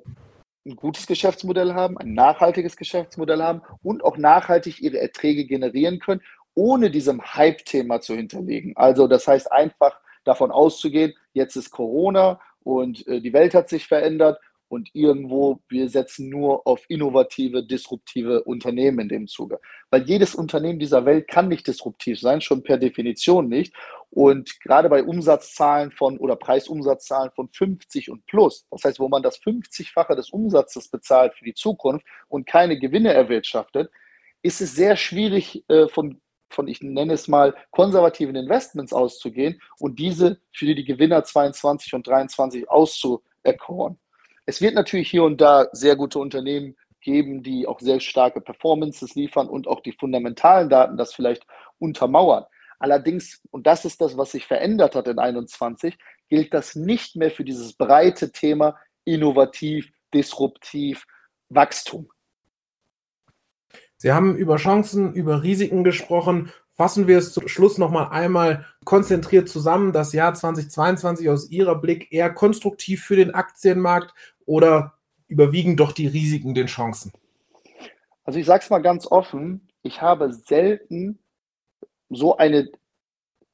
ein 0.65 0.75
gutes 0.75 1.07
Geschäftsmodell 1.07 1.73
haben, 1.73 1.97
ein 1.97 2.13
nachhaltiges 2.13 2.75
Geschäftsmodell 2.75 3.41
haben 3.41 3.61
und 3.83 4.03
auch 4.03 4.17
nachhaltig 4.17 4.81
ihre 4.81 4.99
Erträge 4.99 5.45
generieren 5.45 5.99
können, 5.99 6.21
ohne 6.53 6.89
diesem 6.91 7.21
Hype-Thema 7.21 8.01
zu 8.01 8.15
hinterlegen. 8.15 8.73
Also 8.75 9.07
das 9.07 9.27
heißt 9.27 9.51
einfach 9.51 9.99
davon 10.23 10.51
auszugehen, 10.51 11.13
jetzt 11.33 11.55
ist 11.55 11.71
Corona 11.71 12.39
und 12.63 13.07
äh, 13.07 13.21
die 13.21 13.33
Welt 13.33 13.53
hat 13.53 13.69
sich 13.69 13.87
verändert 13.87 14.39
und 14.69 14.89
irgendwo, 14.93 15.59
wir 15.69 15.89
setzen 15.89 16.29
nur 16.29 16.67
auf 16.67 16.85
innovative, 16.89 17.63
disruptive 17.63 18.43
Unternehmen 18.43 18.99
in 18.99 19.09
dem 19.09 19.27
Zuge. 19.27 19.59
Weil 19.89 20.03
jedes 20.03 20.35
Unternehmen 20.35 20.79
dieser 20.79 21.05
Welt 21.05 21.27
kann 21.27 21.47
nicht 21.47 21.67
disruptiv 21.67 22.19
sein, 22.19 22.41
schon 22.41 22.63
per 22.63 22.77
Definition 22.77 23.47
nicht. 23.47 23.73
Und 24.09 24.59
gerade 24.61 24.89
bei 24.89 25.03
Umsatzzahlen 25.03 25.91
von 25.91 26.17
oder 26.17 26.35
Preisumsatzzahlen 26.35 27.31
von 27.35 27.49
50 27.49 28.09
und 28.09 28.25
plus, 28.25 28.65
das 28.71 28.83
heißt, 28.83 28.99
wo 28.99 29.07
man 29.07 29.23
das 29.23 29.39
50-fache 29.41 30.15
des 30.15 30.29
Umsatzes 30.29 30.89
bezahlt 30.89 31.33
für 31.35 31.45
die 31.45 31.53
Zukunft 31.53 32.05
und 32.27 32.45
keine 32.45 32.77
Gewinne 32.77 33.13
erwirtschaftet, 33.13 33.89
ist 34.41 34.61
es 34.61 34.75
sehr 34.75 34.95
schwierig 34.95 35.63
äh, 35.69 35.87
von 35.87 36.21
von, 36.49 36.67
ich 36.67 36.81
nenne 36.81 37.13
es 37.13 37.27
mal, 37.27 37.55
konservativen 37.71 38.35
Investments 38.35 38.93
auszugehen 38.93 39.61
und 39.79 39.99
diese 39.99 40.39
für 40.53 40.73
die 40.73 40.85
Gewinner 40.85 41.23
22 41.23 41.93
und 41.93 42.07
23 42.07 42.69
auszuerkoren. 42.69 43.99
Es 44.49 44.61
wird 44.61 44.75
natürlich 44.75 45.11
hier 45.11 45.25
und 45.25 45.41
da 45.41 45.67
sehr 45.73 45.97
gute 45.97 46.19
Unternehmen 46.19 46.77
geben, 47.01 47.43
die 47.43 47.67
auch 47.67 47.81
sehr 47.81 47.99
starke 47.99 48.39
Performances 48.39 49.13
liefern 49.13 49.49
und 49.49 49.67
auch 49.67 49.81
die 49.81 49.91
fundamentalen 49.91 50.69
Daten 50.69 50.95
das 50.95 51.13
vielleicht 51.13 51.45
untermauern. 51.79 52.45
Allerdings, 52.79 53.41
und 53.51 53.67
das 53.67 53.83
ist 53.83 53.99
das, 53.99 54.17
was 54.17 54.31
sich 54.31 54.47
verändert 54.47 54.95
hat 54.95 55.07
in 55.07 55.19
21, 55.19 55.97
gilt 56.29 56.53
das 56.53 56.75
nicht 56.75 57.17
mehr 57.17 57.29
für 57.29 57.43
dieses 57.43 57.73
breite 57.73 58.31
Thema 58.31 58.77
innovativ, 59.03 59.91
disruptiv, 60.13 61.05
Wachstum. 61.49 62.09
Sie 63.97 64.13
haben 64.13 64.37
über 64.37 64.55
Chancen, 64.55 65.13
über 65.13 65.43
Risiken 65.43 65.83
gesprochen. 65.83 66.53
Fassen 66.75 67.07
wir 67.07 67.17
es 67.17 67.33
zum 67.33 67.47
Schluss 67.49 67.77
nochmal 67.77 68.09
einmal 68.11 68.65
konzentriert 68.85 69.49
zusammen. 69.49 69.91
Das 69.91 70.13
Jahr 70.13 70.35
2022 70.35 71.29
aus 71.29 71.49
Ihrer 71.49 71.75
Blick 71.75 72.13
eher 72.13 72.31
konstruktiv 72.31 73.03
für 73.03 73.15
den 73.15 73.33
Aktienmarkt 73.33 74.13
oder 74.47 74.93
überwiegen 75.27 75.77
doch 75.77 75.91
die 75.91 76.07
Risiken 76.07 76.55
den 76.55 76.65
Chancen? 76.65 77.11
Also 78.23 78.39
ich 78.39 78.47
sage 78.47 78.63
es 78.63 78.71
mal 78.71 78.81
ganz 78.81 79.05
offen, 79.05 79.69
ich 79.83 80.01
habe 80.01 80.33
selten 80.33 81.19
so 82.09 82.37
eine 82.37 82.71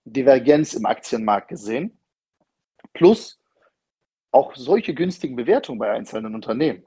Divergenz 0.06 0.73
im 0.73 0.86
Aktienmarkt 0.86 1.49
gesehen. 1.49 1.97
Plus 2.93 3.39
auch 4.32 4.56
solche 4.56 4.93
günstigen 4.93 5.36
Bewertungen 5.36 5.79
bei 5.79 5.91
einzelnen 5.91 6.34
Unternehmen 6.34 6.86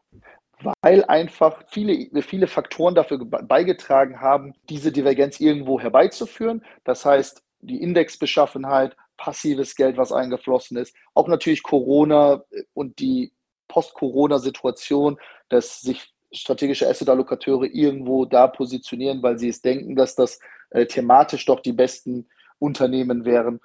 weil 0.83 1.05
einfach 1.05 1.63
viele, 1.69 2.23
viele 2.23 2.47
Faktoren 2.47 2.95
dafür 2.95 3.19
beigetragen 3.25 4.21
haben, 4.21 4.55
diese 4.69 4.93
Divergenz 4.93 5.41
irgendwo 5.41 5.81
herbeizuführen. 5.81 6.65
Das 6.85 7.05
heißt, 7.05 7.43
die 7.61 7.83
Indexbeschaffenheit, 7.83 8.97
passives 9.17 9.75
Geld, 9.77 9.97
was 9.97 10.13
eingeflossen 10.13 10.77
ist, 10.77 10.95
auch 11.15 11.29
natürlich 11.29 11.63
Corona 11.63 12.43
und 12.75 12.99
die 12.99 13.33
Post-Corona-Situation, 13.69 15.19
dass 15.49 15.81
sich 15.81 16.13
strategische 16.33 16.89
Asset-Allokateure 16.89 17.67
irgendwo 17.67 18.25
da 18.25 18.47
positionieren, 18.47 19.23
weil 19.23 19.39
sie 19.39 19.49
es 19.49 19.63
denken, 19.63 19.97
dass 19.97 20.15
das 20.15 20.39
äh, 20.71 20.87
thematisch 20.87 21.45
doch 21.47 21.61
die 21.61 21.73
besten 21.73 22.29
Unternehmen 22.59 23.25
wären. 23.25 23.61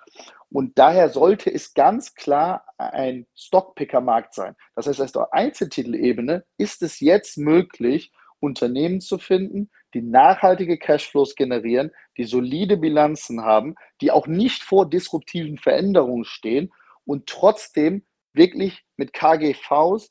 Und 0.50 0.78
daher 0.78 1.10
sollte 1.10 1.54
es 1.54 1.74
ganz 1.74 2.14
klar 2.14 2.66
ein 2.78 3.26
Stockpicker-Markt 3.36 4.34
sein. 4.34 4.56
Das 4.76 4.88
heißt, 4.88 5.18
auf 5.18 5.32
Einzeltitelebene 5.32 6.44
ist 6.58 6.82
es 6.82 7.00
jetzt 7.00 7.38
möglich, 7.38 8.12
Unternehmen 8.40 9.00
zu 9.02 9.18
finden, 9.18 9.70
die 9.94 10.02
nachhaltige 10.02 10.78
Cashflows 10.78 11.36
generieren, 11.36 11.92
die 12.18 12.24
solide 12.24 12.78
Bilanzen 12.78 13.42
haben, 13.42 13.76
die 14.02 14.12
auch 14.12 14.28
nicht 14.28 14.64
vor 14.64 14.90
disruptiven 14.90 15.58
Veränderungen 15.58 16.26
stehen 16.26 16.74
und 17.06 17.28
trotzdem 17.28 18.04
wirklich 18.34 18.84
mit 18.98 19.14
KGVs 19.14 20.10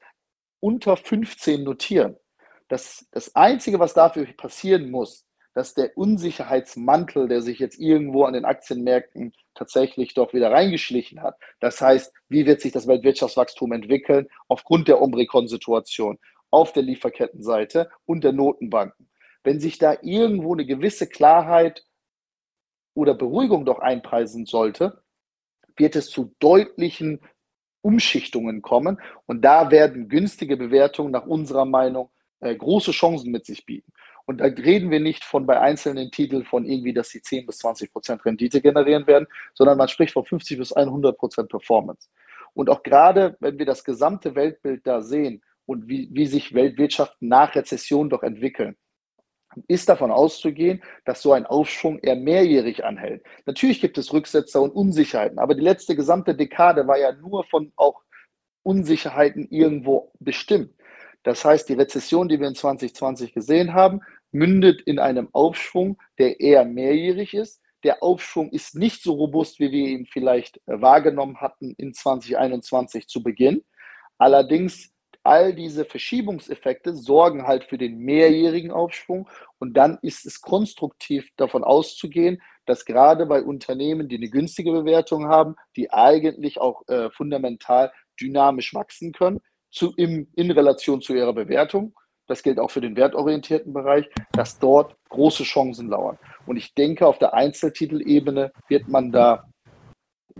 unter 0.60 0.96
15 0.96 1.64
notieren. 1.64 2.16
Das, 2.68 3.06
das 3.10 3.34
Einzige, 3.34 3.80
was 3.80 3.94
dafür 3.94 4.26
passieren 4.26 4.90
muss, 4.90 5.26
dass 5.54 5.74
der 5.74 5.96
Unsicherheitsmantel, 5.96 7.26
der 7.26 7.42
sich 7.42 7.58
jetzt 7.58 7.78
irgendwo 7.78 8.24
an 8.24 8.34
den 8.34 8.44
Aktienmärkten 8.44 9.32
tatsächlich 9.54 10.14
doch 10.14 10.32
wieder 10.32 10.52
reingeschlichen 10.52 11.22
hat. 11.22 11.36
Das 11.58 11.80
heißt, 11.80 12.12
wie 12.28 12.46
wird 12.46 12.60
sich 12.60 12.72
das 12.72 12.86
Weltwirtschaftswachstum 12.86 13.72
entwickeln 13.72 14.28
aufgrund 14.48 14.86
der 14.86 15.02
Omikron-Situation 15.02 16.18
auf 16.50 16.72
der 16.72 16.82
Lieferkettenseite 16.82 17.90
und 18.06 18.24
der 18.24 18.32
Notenbanken. 18.32 19.08
Wenn 19.42 19.60
sich 19.60 19.78
da 19.78 19.96
irgendwo 20.02 20.52
eine 20.52 20.66
gewisse 20.66 21.08
Klarheit 21.08 21.84
oder 22.94 23.14
Beruhigung 23.14 23.64
doch 23.64 23.78
einpreisen 23.78 24.46
sollte, 24.46 25.02
wird 25.76 25.96
es 25.96 26.10
zu 26.10 26.34
deutlichen 26.40 27.20
Umschichtungen 27.82 28.62
kommen 28.62 29.00
und 29.26 29.44
da 29.44 29.70
werden 29.70 30.08
günstige 30.08 30.56
Bewertungen 30.56 31.12
nach 31.12 31.26
unserer 31.26 31.64
Meinung 31.64 32.10
äh, 32.40 32.54
große 32.54 32.92
Chancen 32.92 33.30
mit 33.30 33.46
sich 33.46 33.64
bieten. 33.66 33.92
Und 34.26 34.38
da 34.38 34.44
reden 34.44 34.90
wir 34.90 35.00
nicht 35.00 35.24
von 35.24 35.46
bei 35.46 35.60
einzelnen 35.60 36.10
Titeln 36.10 36.44
von 36.44 36.64
irgendwie, 36.64 36.92
dass 36.92 37.08
sie 37.08 37.20
10 37.20 37.46
bis 37.46 37.58
20 37.58 37.92
Prozent 37.92 38.24
Rendite 38.24 38.60
generieren 38.60 39.06
werden, 39.06 39.26
sondern 39.54 39.76
man 39.76 39.88
spricht 39.88 40.12
von 40.12 40.24
50 40.24 40.58
bis 40.58 40.72
100 40.72 41.18
Prozent 41.18 41.48
Performance. 41.48 42.08
Und 42.54 42.70
auch 42.70 42.82
gerade, 42.82 43.36
wenn 43.40 43.58
wir 43.58 43.66
das 43.66 43.84
gesamte 43.84 44.34
Weltbild 44.34 44.86
da 44.86 45.02
sehen 45.02 45.42
und 45.66 45.88
wie, 45.88 46.08
wie 46.12 46.26
sich 46.26 46.54
Weltwirtschaften 46.54 47.28
nach 47.28 47.54
Rezession 47.54 48.10
doch 48.10 48.22
entwickeln, 48.22 48.76
ist 49.66 49.88
davon 49.88 50.10
auszugehen, 50.10 50.82
dass 51.04 51.22
so 51.22 51.32
ein 51.32 51.46
Aufschwung 51.46 51.98
eher 51.98 52.16
mehrjährig 52.16 52.84
anhält. 52.84 53.24
Natürlich 53.46 53.80
gibt 53.80 53.98
es 53.98 54.12
Rücksetzer 54.12 54.62
und 54.62 54.70
Unsicherheiten, 54.70 55.38
aber 55.38 55.54
die 55.54 55.62
letzte 55.62 55.96
gesamte 55.96 56.34
Dekade 56.34 56.86
war 56.86 56.98
ja 56.98 57.12
nur 57.12 57.44
von 57.44 57.72
auch 57.76 58.02
Unsicherheiten 58.62 59.48
irgendwo 59.50 60.12
bestimmt. 60.20 60.74
Das 61.22 61.44
heißt, 61.44 61.68
die 61.68 61.74
Rezession, 61.74 62.28
die 62.28 62.40
wir 62.40 62.48
in 62.48 62.54
2020 62.54 63.34
gesehen 63.34 63.74
haben, 63.74 64.00
mündet 64.32 64.80
in 64.82 64.98
einem 64.98 65.28
Aufschwung, 65.32 65.98
der 66.18 66.40
eher 66.40 66.64
mehrjährig 66.64 67.34
ist. 67.34 67.60
Der 67.82 68.02
Aufschwung 68.02 68.50
ist 68.50 68.74
nicht 68.74 69.02
so 69.02 69.14
robust, 69.14 69.58
wie 69.58 69.70
wir 69.70 69.88
ihn 69.88 70.06
vielleicht 70.06 70.58
äh, 70.66 70.80
wahrgenommen 70.80 71.40
hatten 71.40 71.74
in 71.78 71.94
2021 71.94 73.08
zu 73.08 73.22
Beginn. 73.22 73.64
Allerdings 74.18 74.92
all 75.22 75.54
diese 75.54 75.84
Verschiebungseffekte 75.84 76.94
sorgen 76.94 77.46
halt 77.46 77.64
für 77.64 77.78
den 77.78 77.98
mehrjährigen 77.98 78.70
Aufschwung 78.70 79.28
und 79.58 79.76
dann 79.76 79.98
ist 80.02 80.24
es 80.26 80.40
konstruktiv 80.40 81.28
davon 81.36 81.64
auszugehen, 81.64 82.40
dass 82.66 82.84
gerade 82.84 83.26
bei 83.26 83.42
Unternehmen, 83.42 84.08
die 84.08 84.16
eine 84.16 84.30
günstige 84.30 84.72
Bewertung 84.72 85.26
haben, 85.28 85.56
die 85.76 85.92
eigentlich 85.92 86.60
auch 86.60 86.82
äh, 86.88 87.10
fundamental 87.10 87.92
dynamisch 88.20 88.74
wachsen 88.74 89.12
können, 89.12 89.40
zu, 89.70 89.92
im, 89.96 90.28
in 90.34 90.50
Relation 90.50 91.00
zu 91.00 91.14
ihrer 91.14 91.32
Bewertung, 91.32 91.94
das 92.26 92.42
gilt 92.42 92.60
auch 92.60 92.70
für 92.70 92.80
den 92.80 92.96
wertorientierten 92.96 93.72
Bereich, 93.72 94.08
dass 94.32 94.58
dort 94.58 94.96
große 95.08 95.42
Chancen 95.42 95.88
lauern. 95.88 96.18
Und 96.46 96.56
ich 96.56 96.74
denke, 96.74 97.06
auf 97.06 97.18
der 97.18 97.34
Einzeltitelebene 97.34 98.52
wird 98.68 98.88
man 98.88 99.10
da 99.10 99.48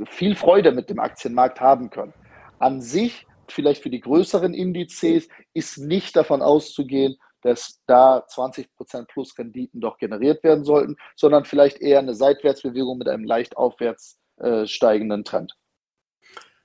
viel 0.05 0.37
Freude 0.37 0.71
mit 0.71 0.89
dem 0.89 1.01
Aktienmarkt 1.01 1.61
haben 1.61 1.91
können. 1.91 2.15
An 2.61 2.81
sich, 2.81 3.27
vielleicht 3.53 3.83
für 3.83 3.91
die 3.91 4.01
größeren 4.01 4.55
Indizes, 4.55 5.29
ist 5.55 5.79
nicht 5.79 6.17
davon 6.17 6.43
auszugehen, 6.43 7.17
dass 7.43 7.81
da 7.87 8.19
20% 8.19 8.69
plus 9.07 9.39
Renditen 9.39 9.81
doch 9.81 9.99
generiert 9.99 10.45
werden 10.45 10.65
sollten, 10.65 10.97
sondern 11.17 11.45
vielleicht 11.45 11.81
eher 11.81 11.99
eine 11.99 12.15
Seitwärtsbewegung 12.15 12.99
mit 12.99 13.09
einem 13.09 13.25
leicht 13.25 13.57
aufwärts 13.57 14.19
äh, 14.37 14.67
steigenden 14.67 15.25
Trend. 15.25 15.55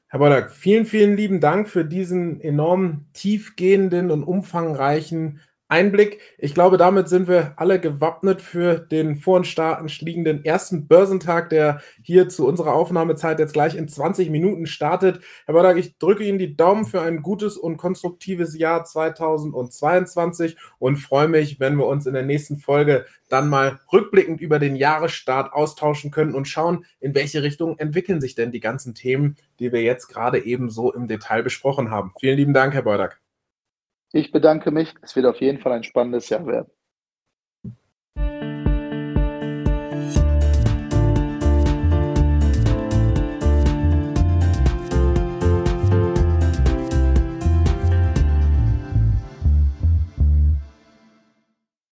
Herr 0.07 0.19
Bollack, 0.19 0.51
vielen, 0.51 0.85
vielen 0.85 1.17
lieben 1.17 1.41
Dank 1.41 1.67
für 1.67 1.83
diesen 1.83 2.39
enorm 2.39 3.07
tiefgehenden 3.13 4.11
und 4.11 4.23
umfangreichen 4.23 5.41
Einblick. 5.67 6.19
Ich 6.37 6.53
glaube, 6.53 6.77
damit 6.77 7.09
sind 7.09 7.27
wir 7.27 7.53
alle 7.57 7.79
gewappnet 7.79 8.39
für 8.39 8.77
den 8.77 9.15
vor 9.15 9.37
uns 9.37 10.01
liegenden 10.01 10.45
ersten 10.45 10.87
Börsentag, 10.87 11.49
der 11.49 11.81
hier 12.03 12.29
zu 12.29 12.47
unserer 12.47 12.73
Aufnahmezeit 12.73 13.39
jetzt 13.39 13.53
gleich 13.53 13.75
in 13.75 13.87
20 13.87 14.29
Minuten 14.29 14.67
startet. 14.67 15.21
Herr 15.45 15.55
Badak, 15.55 15.77
ich 15.77 15.97
drücke 15.97 16.23
Ihnen 16.23 16.37
die 16.37 16.55
Daumen 16.55 16.85
für 16.85 17.01
ein 17.01 17.23
gutes 17.23 17.57
und 17.57 17.77
konstruktives 17.77 18.55
Jahr 18.57 18.85
2022 18.85 20.55
und 20.77 20.97
freue 20.97 21.27
mich, 21.27 21.59
wenn 21.59 21.77
wir 21.77 21.87
uns 21.87 22.05
in 22.05 22.13
der 22.13 22.25
nächsten 22.25 22.57
Folge 22.57 23.05
dann 23.29 23.49
mal 23.49 23.79
rückblickend 23.91 24.41
über 24.41 24.59
den 24.59 24.75
Jahresstart 24.75 25.51
austauschen 25.51 26.11
können 26.11 26.35
und 26.35 26.47
schauen, 26.47 26.85
in 26.99 27.15
welche 27.15 27.41
Richtung 27.41 27.79
entwickeln 27.79 28.21
sich 28.21 28.35
denn 28.35 28.51
die 28.51 28.59
ganzen 28.59 28.93
Themen, 28.93 29.35
die 29.59 29.71
wir 29.71 29.81
jetzt 29.81 30.09
gerade 30.09 30.45
eben 30.45 30.69
so 30.69 30.93
im 30.93 31.07
Detail 31.07 31.41
besprochen 31.41 31.89
haben. 31.89 32.13
Vielen 32.19 32.37
lieben 32.37 32.53
Dank, 32.53 32.75
Herr 32.75 32.83
Beudak. 32.83 33.24
Ich 34.15 34.31
bedanke 34.31 34.71
mich. 34.71 34.93
Es 35.01 35.13
wird 35.17 35.25
auf 35.25 35.41
jeden 35.41 35.59
Fall 35.59 35.73
ein 35.73 35.83
spannendes 35.83 36.29
Jahr 36.29 36.45
werden. 36.47 36.71